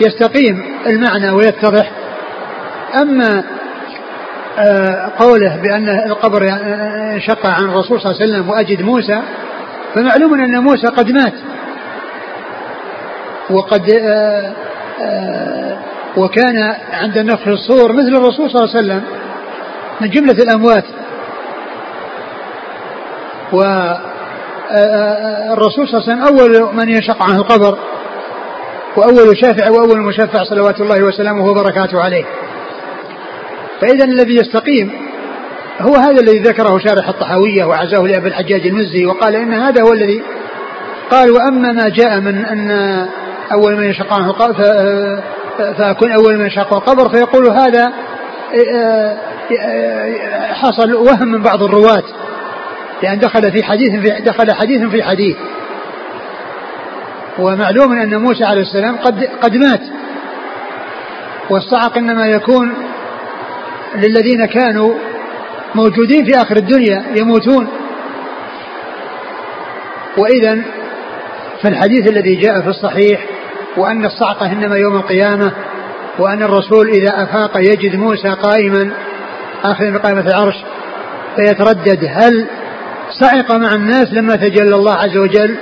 [0.00, 1.90] يستقيم المعنى ويتضح.
[3.02, 3.57] أما آه،
[5.18, 6.48] قوله بأن القبر
[7.14, 9.22] انشق عن الرسول صلى الله عليه وسلم وأجد موسى
[9.94, 11.34] فمعلوم أن موسى قد مات.
[13.50, 14.52] وقد آه،
[15.00, 15.78] آه،
[16.16, 19.02] وكان عند النفخ الصور مثل الرسول صلى الله عليه وسلم
[20.00, 20.84] من جملة الأموات.
[23.52, 23.98] والرسول
[25.88, 27.78] صلى الله عليه وسلم أول من ينشق عنه القبر
[28.96, 32.24] وأول شافع وأول مشفع صلوات الله وسلامه وبركاته عليه.
[33.80, 34.90] فإذا الذي يستقيم
[35.80, 40.22] هو هذا الذي ذكره شارح الطحاوية وعزاه لأبي الحجاج المزي وقال إن هذا هو الذي
[41.10, 42.70] قال وأما ما جاء من أن
[43.52, 44.32] أول من يشق عنه
[45.78, 47.92] فأكون أول من يشق القبر فيقول هذا
[50.52, 52.02] حصل وهم من بعض الرواة
[53.02, 55.36] لأن دخل في حديث في دخل حديث في حديث.
[57.38, 59.80] ومعلوم أن موسى عليه السلام قد قد مات.
[61.50, 62.74] والصعق إنما يكون
[63.94, 64.94] للذين كانوا
[65.74, 67.68] موجودين في آخر الدنيا يموتون.
[70.18, 70.62] وإذا
[71.62, 73.26] فالحديث الذي جاء في الصحيح
[73.76, 75.52] وأن الصعقة إنما يوم القيامة
[76.18, 78.92] وأن الرسول إذا أفاق يجد موسى قائما
[79.64, 80.54] آخر بقائمة العرش
[81.36, 82.46] فيتردد هل
[83.20, 85.56] صعق مع الناس لما تجلى الله عز وجل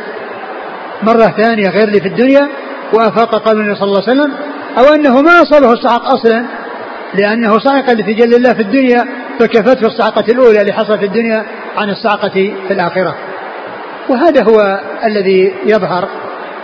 [1.03, 2.49] مرة ثانية غير اللي في الدنيا
[2.95, 4.33] وأفاق قبل النبي صلى الله عليه وسلم
[4.79, 6.47] أو أنه ما أصابه الصعق أصلا؟
[7.15, 9.07] لأنه صعق لتجلى الله في الدنيا
[9.41, 11.45] فكفته الصعقة الأولى اللي حصلت في الدنيا
[11.77, 12.29] عن الصعقة
[12.69, 13.17] في الآخرة.
[14.09, 16.09] وهذا هو الذي يظهر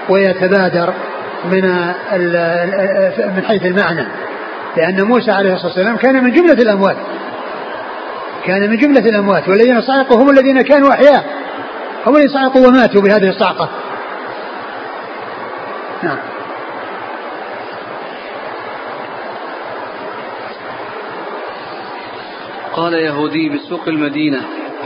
[0.09, 0.95] ويتبادر
[1.45, 1.86] من
[3.36, 4.07] من حيث المعنى.
[4.76, 6.97] لأن موسى عليه الصلاة والسلام كان من جملة الأموات.
[8.47, 9.49] كان من جملة الأموات.
[9.49, 11.24] والذين صعقوا هم الذين كانوا أحياء.
[12.07, 13.68] هم الذين صعقوا وماتوا بهذه الصعقة.
[16.03, 16.18] نعم.
[22.75, 24.41] قال يهودي بسوق المدينة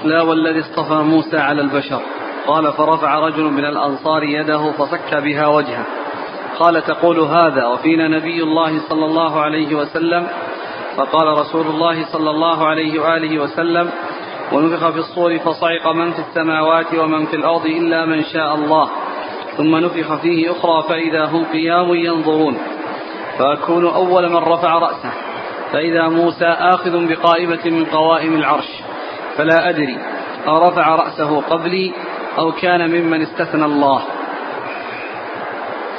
[0.05, 2.01] لا والذي اصطفى موسى على البشر.
[2.47, 5.87] قال فرفع رجل من الأنصار يده فصك بها وجهه.
[6.59, 10.27] قال تقول هذا وفينا نبي الله صلى الله عليه وسلم.
[10.97, 13.91] فقال رسول الله صلى الله عليه وآله وسلم
[14.53, 18.91] ونفخ في الصور فصعق من في السماوات ومن في الأرض إلا من شاء الله
[19.57, 22.59] ثم نفخ فيه أخرى فإذا هم قيام ينظرون.
[23.39, 25.26] فأكون أول من رفع رأسه.
[25.73, 28.69] فإذا موسى آخذ بقائمة من قوائم العرش
[29.37, 29.99] فلا أدري
[30.49, 31.93] أرفع رأسه قبلي
[32.39, 34.03] أو كان ممن استثنى الله.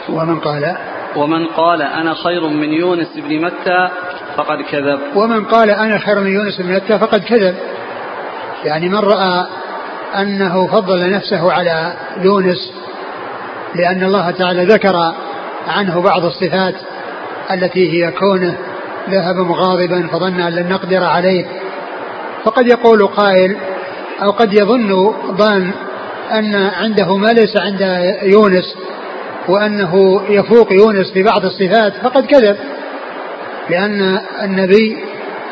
[0.10, 0.76] ومن قال؟
[1.16, 3.90] ومن قال أنا خير من يونس بن متى
[4.38, 5.00] فقد كذب.
[5.16, 7.56] ومن قال أنا خير من يونس بن متى فقد كذب.
[8.64, 9.48] يعني من رأى
[10.16, 12.74] أنه فضل نفسه على يونس
[13.76, 15.14] لأن الله تعالى ذكر
[15.68, 16.76] عنه بعض الصفات
[17.52, 18.58] التي هي كونه
[19.10, 21.46] ذهب مغاضبا فظن أن لن نقدر عليه.
[22.44, 23.58] فقد يقول قائل
[24.24, 25.72] أو قد يظن ظان
[26.32, 27.82] أن عنده ما ليس عند
[28.24, 28.76] يونس
[29.48, 32.58] وأنه يفوق يونس في بعض الصفات فقد كذب.
[33.70, 34.98] لأن النبي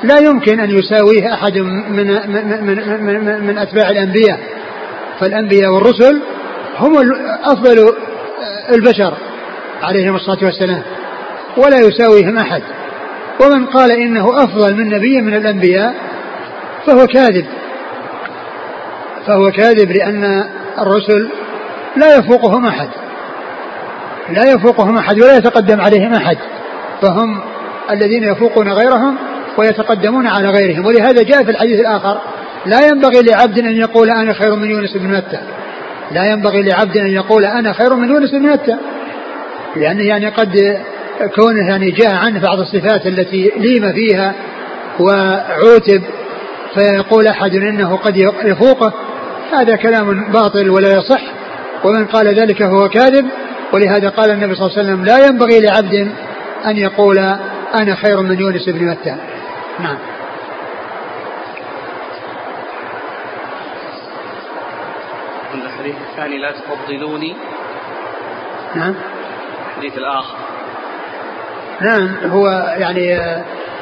[0.03, 4.39] لا يمكن أن يساويه أحد من, من, من, من, من أتباع الأنبياء.
[5.19, 6.21] فالأنبياء والرسل
[6.79, 7.11] هم
[7.43, 7.93] أفضل
[8.73, 9.13] البشر
[9.83, 10.81] عليهم الصلاة والسلام
[11.57, 12.61] ولا يساويهم أحد.
[13.39, 15.95] ومن قال إنه أفضل من نبي من الأنبياء
[16.85, 17.45] فهو كاذب.
[19.27, 20.43] فهو كاذب لأن
[20.79, 21.29] الرسل
[21.97, 22.87] لا يفوقهم أحد.
[24.29, 26.37] لا يفوقهم أحد ولا يتقدم عليهم أحد.
[27.01, 27.39] فهم
[27.91, 29.15] الذين يفوقون غيرهم
[29.57, 30.85] ويتقدمون على غيرهم.
[30.85, 32.21] ولهذا جاء في الحديث الآخر
[32.65, 35.39] لا ينبغي لعبد أن يقول أنا خير من يونس بن متى.
[36.11, 38.75] لا ينبغي لعبد أن يقول أنا خير من يونس بن متى.
[39.75, 40.77] لأن يعني قد
[41.35, 44.33] كونه يعني جاء عنه بعض الصفات التي ليم فيها
[44.99, 46.03] وعوتب
[46.73, 48.93] فيقول أحد إنه قد يفوقه
[49.51, 51.21] هذا كلام باطل ولا يصح
[51.83, 53.25] ومن قال ذلك فهو كاذب
[53.73, 56.11] ولهذا قال النبي صلى الله عليه وسلم لا ينبغي لعبد
[56.65, 57.17] أن يقول
[57.75, 59.15] أنا خير من يونس بن متى
[59.79, 59.97] نعم.
[65.53, 67.35] الحديث الثاني لا تفضلوني.
[68.75, 68.95] نعم.
[69.69, 70.37] الحديث الآخر.
[71.81, 73.19] نعم هو يعني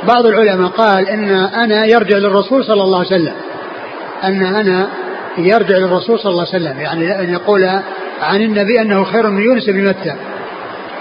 [0.07, 3.33] بعض العلماء قال إن أنا يرجع للرسول صلى الله عليه وسلم.
[4.23, 4.87] أن أنا
[5.37, 6.79] يرجع للرسول صلى الله عليه وسلم.
[6.79, 7.69] يعني أن يقول
[8.21, 10.15] عن النبي أنه خير من يونس بن متى.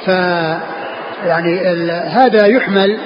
[0.06, 0.08] ف
[1.26, 1.58] يعني
[2.06, 2.98] هذا يحمل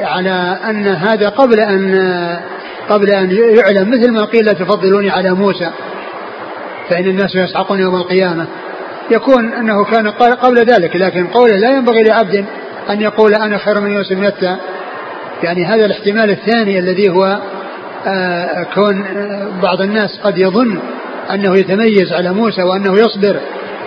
[0.00, 2.40] على أن هذا قبل أن
[2.88, 5.70] قبل أن يعلم مثل ما قيل تفضلوني على موسى
[6.88, 8.46] فإن الناس يسحقون يوم القيامة.
[9.10, 12.44] يكون أنه كان قبل ذلك لكن قوله لا ينبغي لعبد
[12.90, 14.56] أن يقول أنا خير من يونس بن متى
[15.42, 17.38] يعني هذا الاحتمال الثاني الذي هو
[18.06, 19.04] آه، كون
[19.62, 20.78] بعض الناس قد يظن
[21.30, 23.40] أنه يتميز على موسى وأنه يصبر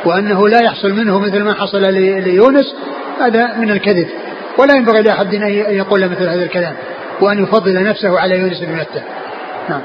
[0.05, 1.81] وأنه لا يحصل منه مثل ما حصل
[2.23, 2.75] ليونس
[3.19, 4.07] هذا من الكذب.
[4.57, 6.73] ولا ينبغي لأحد أن يقول مثل هذا الكلام
[7.21, 9.01] وأن يفضل نفسه على يونس بن متى.
[9.69, 9.81] نعم.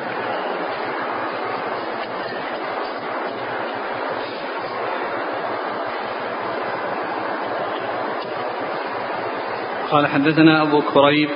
[9.90, 11.28] قال حدثنا أبو كريب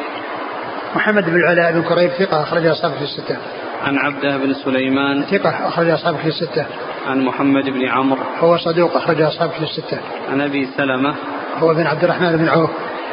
[0.96, 3.36] محمد بن العلاء بن كريب ثقة أخرج أصحابه في الستة.
[3.82, 6.66] عن عبده بن سليمان ثقة أخرج أصحابه في الستة.
[7.07, 9.98] عن محمد بن عمرو هو صدوق أخرج أصحابه في الستة.
[10.30, 11.14] عن أبي سلمة
[11.59, 12.70] هو بن عبد الرحمن بن عوف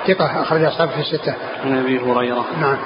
[0.07, 1.33] ثقة أخرج أصحابه في الستة.
[1.65, 2.77] عن أبي هريرة نعم.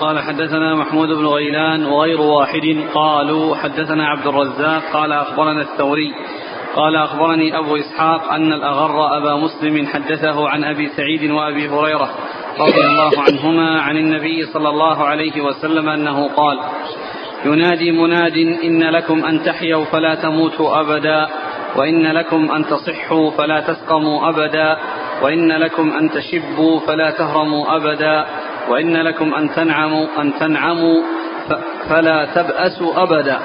[0.00, 2.76] قال حدثنا محمود بن غيلان وغير واحد.
[2.94, 6.14] قالوا حدثنا عبد الرزاق قال أخبرنا الثوري.
[6.74, 12.10] قال أخبرني أبو إسحاق أن الأغر أبا مسلم حدثه عن أبي سعيد وأبي هريرة
[12.60, 16.58] رضي الله عنهما عن النبي صلى الله عليه وسلم أنه قال
[17.44, 21.28] ينادي مناد إن لكم أن تحيوا فلا تموتوا أبدا
[21.76, 24.76] وإن لكم أن تصحوا فلا تسقموا أبدا
[25.22, 28.26] وإن لكم أن تشبوا فلا تهرموا أبدا.
[28.68, 31.02] وإن لكم أن تنعموا أن تنعموا
[31.88, 33.38] فلا تبأسوا أبدا.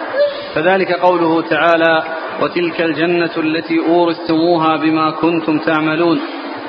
[0.56, 2.04] فذلك قوله تعالى
[2.42, 6.22] وتلك الجنة التي أورثتموها بما كنتم تعملون.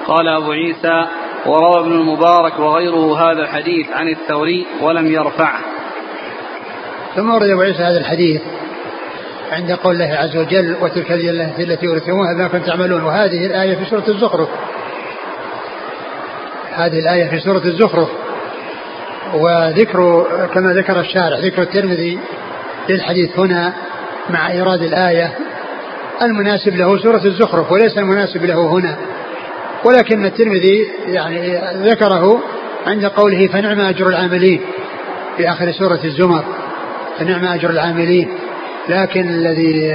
[0.06, 1.06] قال أبو عيسى
[1.46, 5.60] وروى ابن المبارك وغيره هذا الحديث عن الثوري ولم يرفعه.
[7.16, 8.42] ثم ورد أبو عيسى هذا الحديث
[9.52, 13.02] عند قول الله عز وجل وتلك الجنة التي ورثتموها بما كنتم تعملون.
[13.02, 14.48] وهذه الآية في سورة الزخرف.
[16.72, 18.08] هذه الآية في سورة الزخرف.
[19.34, 22.18] وذكر كما ذكر الشارع ذكر الترمذي
[22.88, 23.72] للحديث هنا
[24.30, 25.32] مع إيراد الآية
[26.22, 28.96] المناسب له سورة الزخرف وليس المناسب له هنا.
[29.84, 31.60] ولكن الترمذي يعني
[31.90, 32.42] ذكره
[32.86, 34.60] عند قوله فنعم أجر العاملين
[35.36, 36.44] في آخر سورة الزمر.
[37.18, 38.28] فنعم أجر العاملين.
[38.88, 39.94] لكن الذي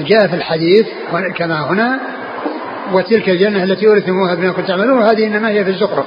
[0.00, 0.86] جاء في الحديث
[1.36, 2.00] كما هنا
[2.92, 6.06] وتلك الجنة التي أورثتموها بما كنتم تعملون وهذه إنما هي في الزخرف.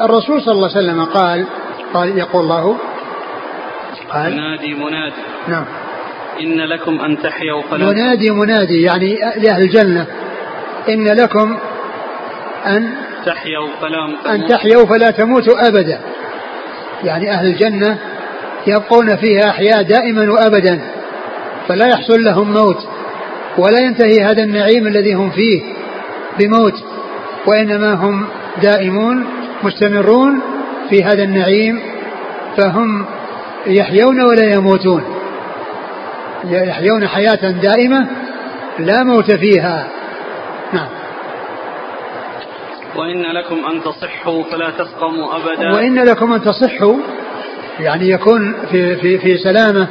[0.00, 1.46] والرسول صلى الله عليه وسلم قال
[1.94, 2.76] قال يقول الله
[4.10, 5.22] قال ينادي منادي.
[5.48, 5.64] نعم.
[6.40, 10.06] إن لكم أن تحيوا فلا ينادي منادي يعني لأهل الجنة.
[10.88, 11.58] إن لكم
[12.66, 12.90] أن
[13.26, 16.00] تحيوا فلا أن تحيوا فلا تموتوا أبدا.
[17.04, 17.98] يعني أهل الجنة
[18.66, 20.80] يبقون فيها أحياء دائما وأبدا
[21.68, 22.86] فلا يحصل لهم موت
[23.58, 25.62] ولا ينتهي هذا النعيم الذي هم فيه
[26.38, 26.74] بموت
[27.46, 28.26] وإنما هم
[28.62, 29.26] دائمون
[29.64, 30.40] مستمرون
[30.90, 31.80] في هذا النعيم
[32.56, 33.06] فهم
[33.66, 35.04] يحيون ولا يموتون.
[36.44, 38.08] يحيون حياة دائمة
[38.78, 39.86] لا موت فيها.
[40.72, 40.88] نعم.
[42.96, 45.74] وإن لكم أن تصحوا فلا تسقموا أبدا.
[45.74, 46.96] وإن لكم أن تصحوا
[47.80, 49.88] يعني يكون في, في, في سلامة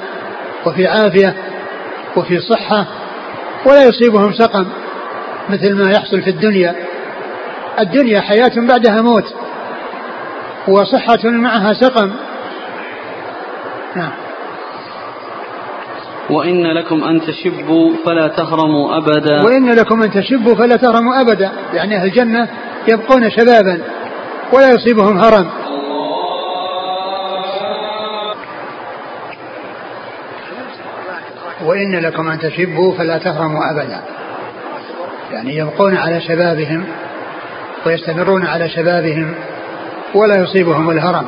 [0.65, 1.33] وفي عافية
[2.15, 2.85] وفي صحة
[3.65, 4.65] ولا يصيبهم سقم
[5.49, 6.75] مثل ما يحصل في الدنيا.
[7.79, 9.42] الدنيا حياة بعدها موت.
[10.67, 12.11] وصحة معها سقم.
[13.95, 14.11] نعم.
[16.29, 19.43] وإن لكم أن تشبوا فلا تهرموا أبدا.
[19.45, 21.51] وإن لكم أن تشبوا فلا تهرموا أبدا.
[21.73, 22.47] يعني أهل الجنة
[22.87, 23.81] يبقون شبابا
[24.53, 25.49] ولا يصيبهم هرم.
[31.65, 34.01] وإن لكم أن تشبوا فلا تهرموا أبدا.
[35.31, 36.85] يعني يبقون على شبابهم
[37.85, 39.35] ويستمرون على شبابهم.
[40.15, 41.25] ولا يصيبهم الهرم.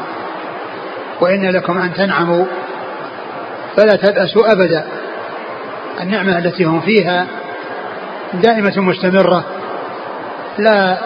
[1.21, 2.45] وإن لكم أن تنعموا
[3.77, 4.85] فلا تبأسوا أبدا.
[6.01, 7.27] النعمة التي هم فيها
[8.33, 9.45] دائمة مستمرة
[10.57, 10.97] لا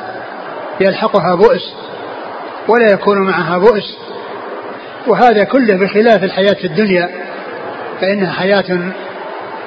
[0.81, 1.73] يلحقها بؤس
[2.67, 3.97] ولا يكون معها بؤس.
[5.07, 7.09] وهذا كله بخلاف الحياة في الدنيا
[8.01, 8.79] فإنها حياة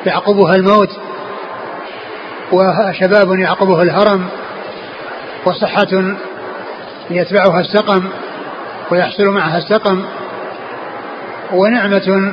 [0.07, 0.91] يعقبها الموت
[2.53, 4.29] وشباب يعقبه الهرم
[5.45, 6.17] وصحة
[7.17, 8.05] يتبعها السقم
[8.91, 10.05] ويحصل معها السقم
[11.53, 12.33] ونعمة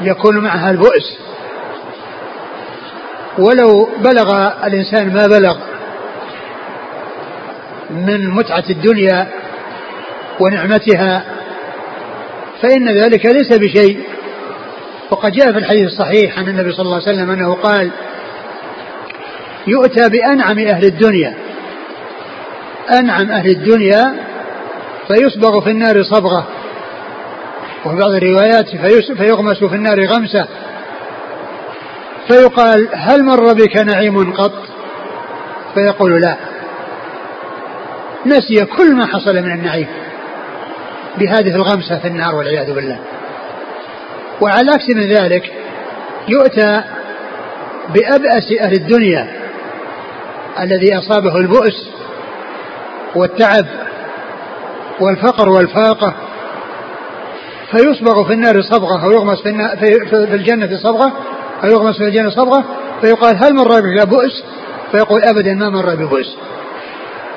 [0.00, 1.18] يكون معها البؤس.
[3.38, 5.56] ولو بلغ الإنسان ما بلغ
[7.90, 9.28] من متعة الدنيا
[10.40, 11.24] ونعمتها
[12.62, 14.00] فإن ذلك ليس بشيء.
[15.10, 17.90] وقد جاء في الحديث الصحيح عن النبي صلى الله عليه وسلم أنه قال
[19.66, 21.34] يؤتى بأنعم أهل الدنيا
[22.92, 24.16] أنعم أهل الدنيا
[25.08, 26.46] فيصبغ في النار صبغة.
[27.84, 28.68] وفي بعض الروايات
[29.18, 30.48] فيغمس في النار غمسة.
[32.28, 34.52] فيقال هل مر بك نعيم قط؟
[35.74, 36.36] فيقول لا.
[38.26, 39.86] نسي كل ما حصل من النعيم
[41.18, 42.98] بهذه الغمسة في النار والعياذ بالله.
[44.40, 45.52] وعلى العكس من ذلك
[46.28, 46.82] يؤتى
[47.94, 49.28] بأبأس أهل الدنيا
[50.60, 51.88] الذي أصابه البؤس
[53.14, 53.66] والتعب
[55.00, 56.14] والفقر والفاقة.
[57.70, 61.12] فيصبغ في النار صبغة أو يغمس في, النار في الجنة صبغة
[61.64, 62.64] أو يغمس في الجنة صبغة.
[63.00, 64.44] فيقال هل مر بك بؤس؟
[64.92, 66.36] فيقول أبدا ما مر ببؤس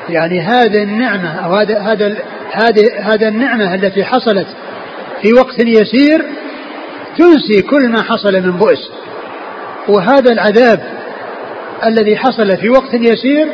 [0.09, 2.17] يعني هذه النعمة أو هذا هذا
[2.51, 4.47] هذه هذا النعمة التي حصلت
[5.21, 6.25] في وقت يسير
[7.17, 8.91] تنسي كل ما حصل من بؤس.
[9.87, 10.83] وهذا العذاب
[11.85, 13.47] الذي حصل في وقت يسير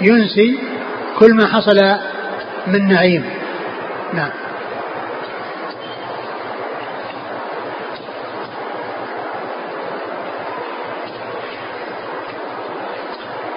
[0.00, 0.58] ينسي
[1.18, 1.76] كل ما حصل
[2.66, 3.24] من نعيم.
[4.14, 4.30] نعم.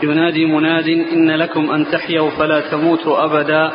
[0.04, 3.72] ينادي مناد إن لكم أن تحيوا فلا تموتوا أبدا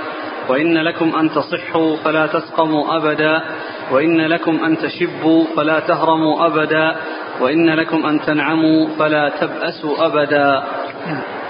[0.49, 3.43] وإن لكم أن تصحوا فلا تسقموا أبدا
[3.91, 6.97] وإن لكم أن تشبوا فلا تهرموا أبدا
[7.41, 10.62] وإن لكم أن تنعموا فلا تبأسوا أبدا.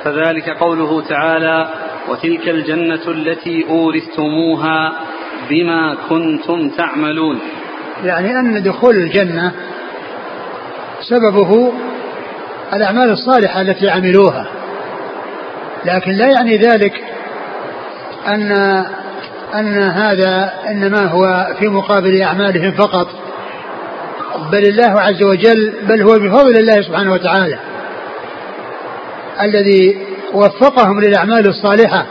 [0.04, 1.68] فذلك قوله تعالى
[2.08, 4.92] وتلك الجنة التي أورثتموها
[5.50, 7.38] بما كنتم تعملون.
[8.04, 9.52] يعني أن دخول الجنة
[11.00, 11.72] سببه
[12.72, 14.46] الأعمال الصالحة التي عملوها.
[15.84, 17.04] لكن لا يعني ذلك
[18.28, 18.52] أن
[19.54, 23.08] أن هذا إنما هو في مقابل أعمالهم فقط.
[24.52, 27.58] بل الله عز وجل بل هو بفضل الله سبحانه وتعالى
[29.42, 29.98] الذي
[30.34, 32.06] وفقهم للأعمال الصالحة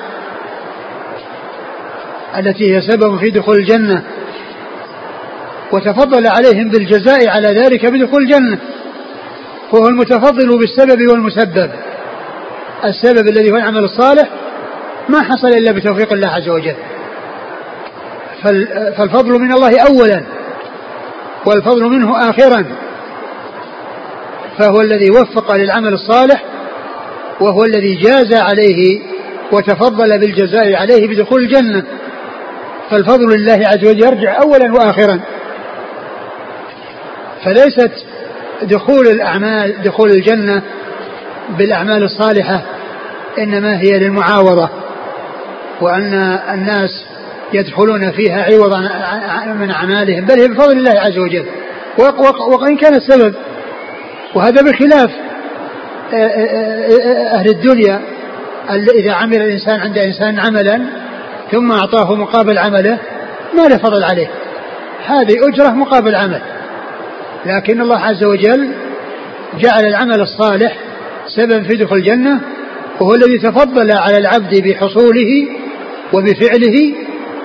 [2.38, 4.04] التي هي سبب في دخول الجنة.
[5.72, 8.60] وتفضل عليهم بالجزاء على ذلك بدخول الجنة.
[9.72, 11.72] فهو المتفضل بالسبب والمسبب.
[12.86, 14.30] السبب الذي هو العمل الصالح
[15.10, 16.76] ما حصل إلا بتوفيق الله عز وجل.
[18.98, 20.24] فالفضل من الله أولا
[21.46, 22.66] والفضل منه آخرا.
[24.58, 26.44] فهو الذي وفق للعمل الصالح
[27.42, 29.00] وهو الذي جاز عليه
[29.52, 31.84] وتفضل بالجزاء عليه بدخول الجنة.
[32.90, 35.20] فالفضل لله عز وجل يرجع أولا وآخرا.
[37.46, 37.92] فليست
[38.62, 40.62] دخول الأعمال دخول الجنة
[41.58, 42.62] بالأعمال الصالحة
[43.40, 44.70] إنما هي للمعاوضة
[45.82, 46.14] وأن
[46.54, 47.06] الناس
[47.54, 48.80] يدخلون فيها عوضا
[49.54, 51.46] من أعمالهم بل هي بفضل الله عز وجل.
[52.62, 53.34] وإن كان السبب
[54.36, 55.12] وهذا بخلاف
[56.14, 58.02] أهل الدنيا
[59.00, 60.82] إذا عمل الإنسان عند إنسان عملا
[61.52, 62.98] ثم أعطاه مقابل عمله
[63.58, 64.28] ما له فضل عليه.
[65.06, 66.42] هذه أجرة مقابل عمل.
[67.46, 68.70] لكن الله عز وجل
[69.60, 70.78] جعل العمل الصالح
[71.36, 72.42] سبب في دخول الجنة
[73.00, 75.48] وهو الذي تفضل على العبد بحصوله
[76.14, 76.94] وبفعله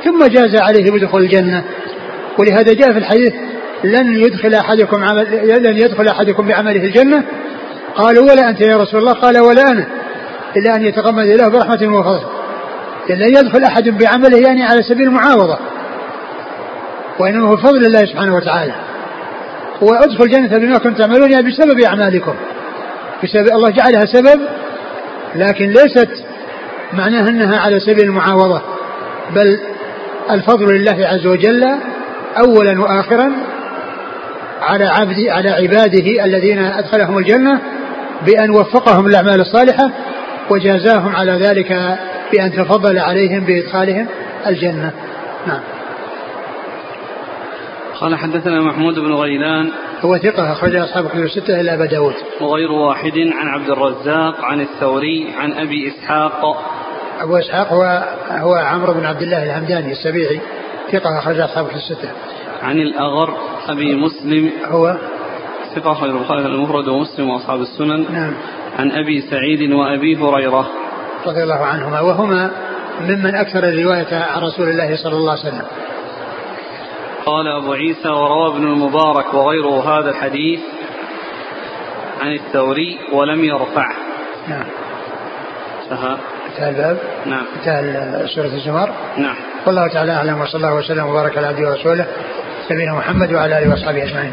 [0.05, 1.65] ثم جاز عليه بدخول الجنة.
[2.39, 3.33] ولهذا جاء في الحديث
[3.85, 7.25] لن يدخل أحدكم عمل لن يدخل أحدكم بعمله الجنة
[7.97, 9.87] قالوا ولا أنت يا رسول الله؟ قال ولا أنا
[10.57, 12.27] إلا أن يتغمد له برحمة وفضل.
[13.11, 15.59] لن يدخل أحد بعمله يعني على سبيل المعاوضة.
[17.19, 18.73] وإنما هو فضل الله سبحانه وتعالى.
[19.81, 22.35] وادخل الجنة بما كنتم تعملون يعني بسبب أعمالكم.
[23.25, 24.41] بسبب الله جعلها سبب
[25.35, 26.11] لكن ليست
[26.93, 28.63] معناها أنها على سبيل المعاوضة.
[29.35, 29.61] بل
[30.31, 31.65] الفضل لله عز وجل
[32.39, 33.33] أولا وآخرا
[34.63, 37.61] على عبد على عباده الذين أدخلهم الجنة
[38.27, 39.91] بأن وفقهم الأعمال الصالحة
[40.51, 41.99] وجازاهم على ذلك
[42.33, 44.07] بأن تفضل عليهم بإدخالهم
[44.47, 44.93] الجنة.
[45.47, 45.61] نعم.
[48.01, 49.71] قال حدثنا محمود بن غيلان.
[50.01, 52.15] هو ثقة أخرج أصحاب كتب الستة إلا أبا داود.
[52.41, 56.41] وغير واحد عن عبد الرزاق عن الثوري عن أبي إسحاق.
[57.21, 60.41] أبو إسحاق هو هو عمرو بن عبد الله الهمداني السبيعي.
[60.93, 62.11] ثقة أخرج أصحاب كتب الستة.
[62.63, 63.35] عن الأغر
[63.69, 64.51] أبي مسلم.
[64.65, 64.97] هو
[65.75, 68.13] ثقة أخرج البخاري المفرد ومسلم وأصحاب السنن.
[68.13, 68.35] نعم.
[68.79, 70.71] عن أبي سعيد وأبي هريرة.
[71.27, 72.01] رضي الله عنهما.
[72.01, 72.51] وهما
[73.01, 75.67] ممن أكثر الرواية عن رسول الله صلى الله عليه وسلم.
[77.27, 80.61] قال أبو عيسى وروى ابن المبارك وغيره هذا الحديث
[82.21, 83.95] عن الثوري ولم يرفعه.
[84.49, 84.67] نعم.
[85.83, 86.17] انتهى.
[86.49, 87.47] انتهى الباب؟ نعم.
[87.57, 89.37] انتهى سورة الزمر؟ نعم.
[89.67, 92.07] والله تعالى أعلم وصلى الله وسلم وبارك على عبده ورسوله
[92.71, 94.33] نبينا محمد وعلى آله وأصحابه أجمعين.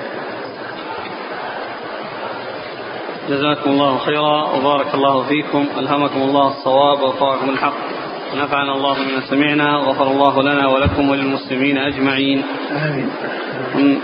[3.31, 5.65] جزاكم الله خيرا وبارك الله فيكم.
[5.77, 7.73] ألهمكم الله الصواب ووفقكم الحق.
[8.33, 12.43] ونفعنا الله بما سمعنا وغفر الله لنا ولكم وللمسلمين أجمعين.
[12.71, 13.09] آمين.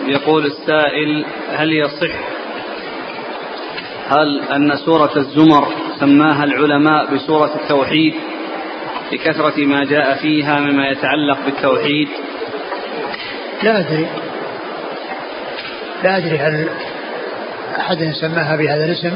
[0.08, 2.16] يقول السائل هل يصح
[4.10, 5.68] هل أن سورة الزمر
[6.00, 8.14] سماها العلماء بسورة التوحيد؟
[9.12, 12.10] لكثرة ما جاء فيها مما يتعلق بالتوحيد.
[13.64, 14.08] لا أدري.
[16.04, 16.70] لا أدري هل
[17.80, 19.12] أحد سماها بهذا الاسم.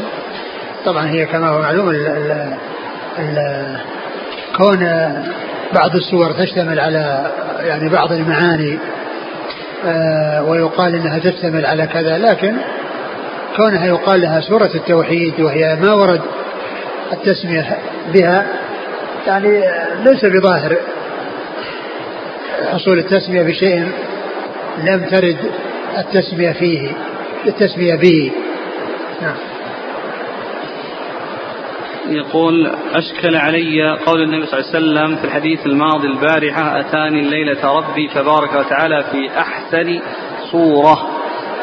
[0.86, 2.48] طبعا هي كما هو معلوم ال ال
[3.20, 3.78] ال
[4.58, 4.80] كون
[5.74, 8.78] بعض السور تشتمل على يعني بعض المعاني
[9.86, 12.54] آه، ويقال إنها تشتمل على كذا لكن
[13.56, 16.22] كونها يقال لها سورة التوحيد وهي ما ورد
[17.14, 17.78] التسمية
[18.14, 18.46] بها
[19.28, 19.64] يعني
[20.04, 20.78] ليس بظاهر.
[22.72, 23.88] حصول التسمية بشيء
[24.84, 25.38] لم ترد
[25.98, 26.92] التسمية فيه
[27.48, 28.32] التسمية به.
[29.22, 29.36] نعم.
[32.08, 37.78] يقول أشكل علي قول النبي صلى الله عليه وسلم في الحديث الماضي البارحة أتاني الليلة
[37.78, 40.02] ربي تبارك وتعالى في أحسن
[40.52, 41.08] صورة.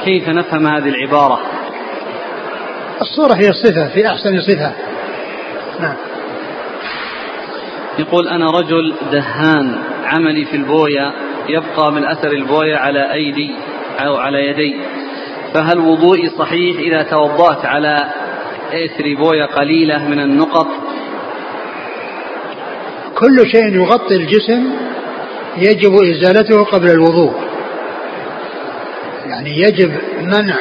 [0.05, 1.41] كيف نفهم هذه العبارة؟
[3.01, 4.73] الصورة هي الصفة في أحسن صفة.
[5.81, 5.97] نعم.
[7.99, 11.13] يقول أنا رجل دهان عملي في البوية
[11.49, 13.55] يبقى من أثر البوية على أيدي
[14.07, 14.81] أو على يدي.
[15.55, 17.97] فهل وضوئي صحيح إذا توضأت على
[18.73, 20.67] إثر بوية قليلة من النقط؟
[23.15, 24.71] كل شيء يغطي الجسم
[25.57, 27.33] يجب إزالته قبل الوضوء.
[29.27, 29.93] يعني يجب
[30.23, 30.57] منع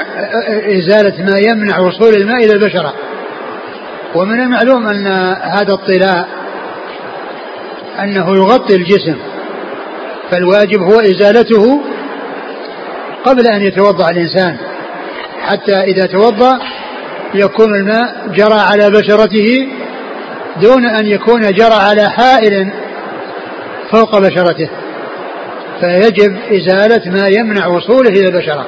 [0.77, 2.93] إزالة ما يمنع وصول الماء إلى البشرة.
[4.15, 5.07] ومن المعلوم أن
[5.41, 6.27] هذا الطلاء
[7.99, 9.17] أنه يغطي الجسم
[10.31, 11.81] فالواجب هو إزالته
[13.23, 14.57] قبل أن يتوضأ الإنسان.
[15.47, 16.59] حتى إذا توضأ
[17.33, 19.67] يكون الماء جرى على بشرته
[20.61, 22.73] دون أن يكون جرى على حائل
[23.91, 24.69] فوق بشرته.
[25.79, 28.67] فيجب إزالة ما يمنع وصوله إلى البشرة.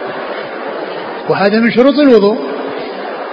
[1.30, 2.38] وهذا من شروط الوضوء.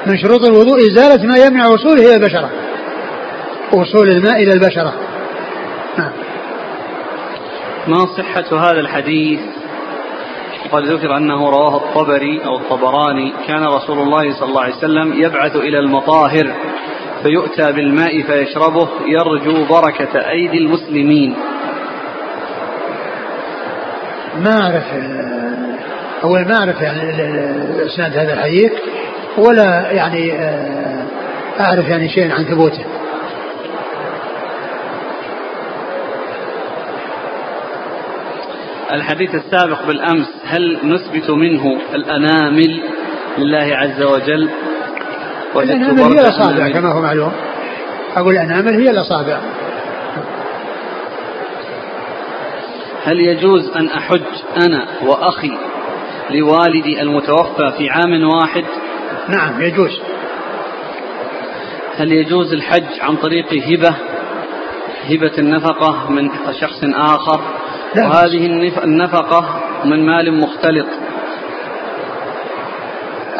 [0.06, 2.50] من شروط الوضوء إزالة ما يمنع وصوله إلى البشرة.
[3.72, 4.94] وصول الماء إلى البشرة.
[5.98, 6.12] نعم.
[7.86, 9.40] ما صحة هذا الحديث؟
[10.66, 13.32] وقد ذكر أنه رواه الطبري أو الطبراني.
[13.48, 16.54] كان رسول الله صلى الله عليه وسلم يبعث إلى المطاهر
[17.22, 21.34] فيؤتى بالماء فيشربه يرجو بركة أيدي المسلمين.
[24.40, 24.84] ما أعرف
[26.24, 27.10] أول ما أعرف يعني
[27.86, 28.72] إسناد هذا الحديث
[29.38, 31.06] ولا يعني آه،
[31.60, 32.84] أعرف يعني شيء عن ثبوته.
[38.92, 42.82] الحديث السابق بالأمس هل نثبت منه الأنامل
[43.38, 44.50] لله عز وجل؟
[45.56, 47.32] الأنامل هي الأصابع كما هو معلوم.
[48.16, 49.40] أقول الأنامل هي الأصابع.
[53.04, 54.22] هل يجوز أن أحج
[54.66, 55.58] أنا وأخي
[56.30, 58.64] لوالدي المتوفى في عام واحد؟
[59.28, 60.00] نعم يجوز.
[61.96, 63.96] هل يجوز الحج عن طريق هبة؟
[65.10, 66.30] هبة النفقة من
[66.60, 67.40] شخص آخر؟
[67.98, 68.46] وهذه
[68.84, 70.86] النفقة من مال مختلط.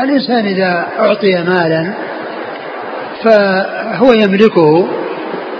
[0.01, 1.93] الإنسان إذا أعطي مالا
[3.25, 4.89] فهو يملكه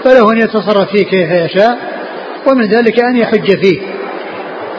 [0.03, 1.77] فله أن يتصرف فيه كيف يشاء
[2.47, 3.81] ومن ذلك أن يحج فيه.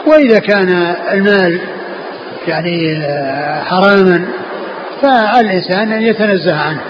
[0.07, 0.69] وإذا كان
[1.12, 1.61] المال
[2.49, 3.03] يعني
[3.64, 4.29] حراما
[5.03, 6.81] فعلى الإنسان أن يتنزه عنه.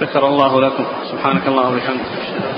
[0.00, 0.84] شكر الله لكم.
[1.10, 2.55] سبحانك اللهم وبحمدك.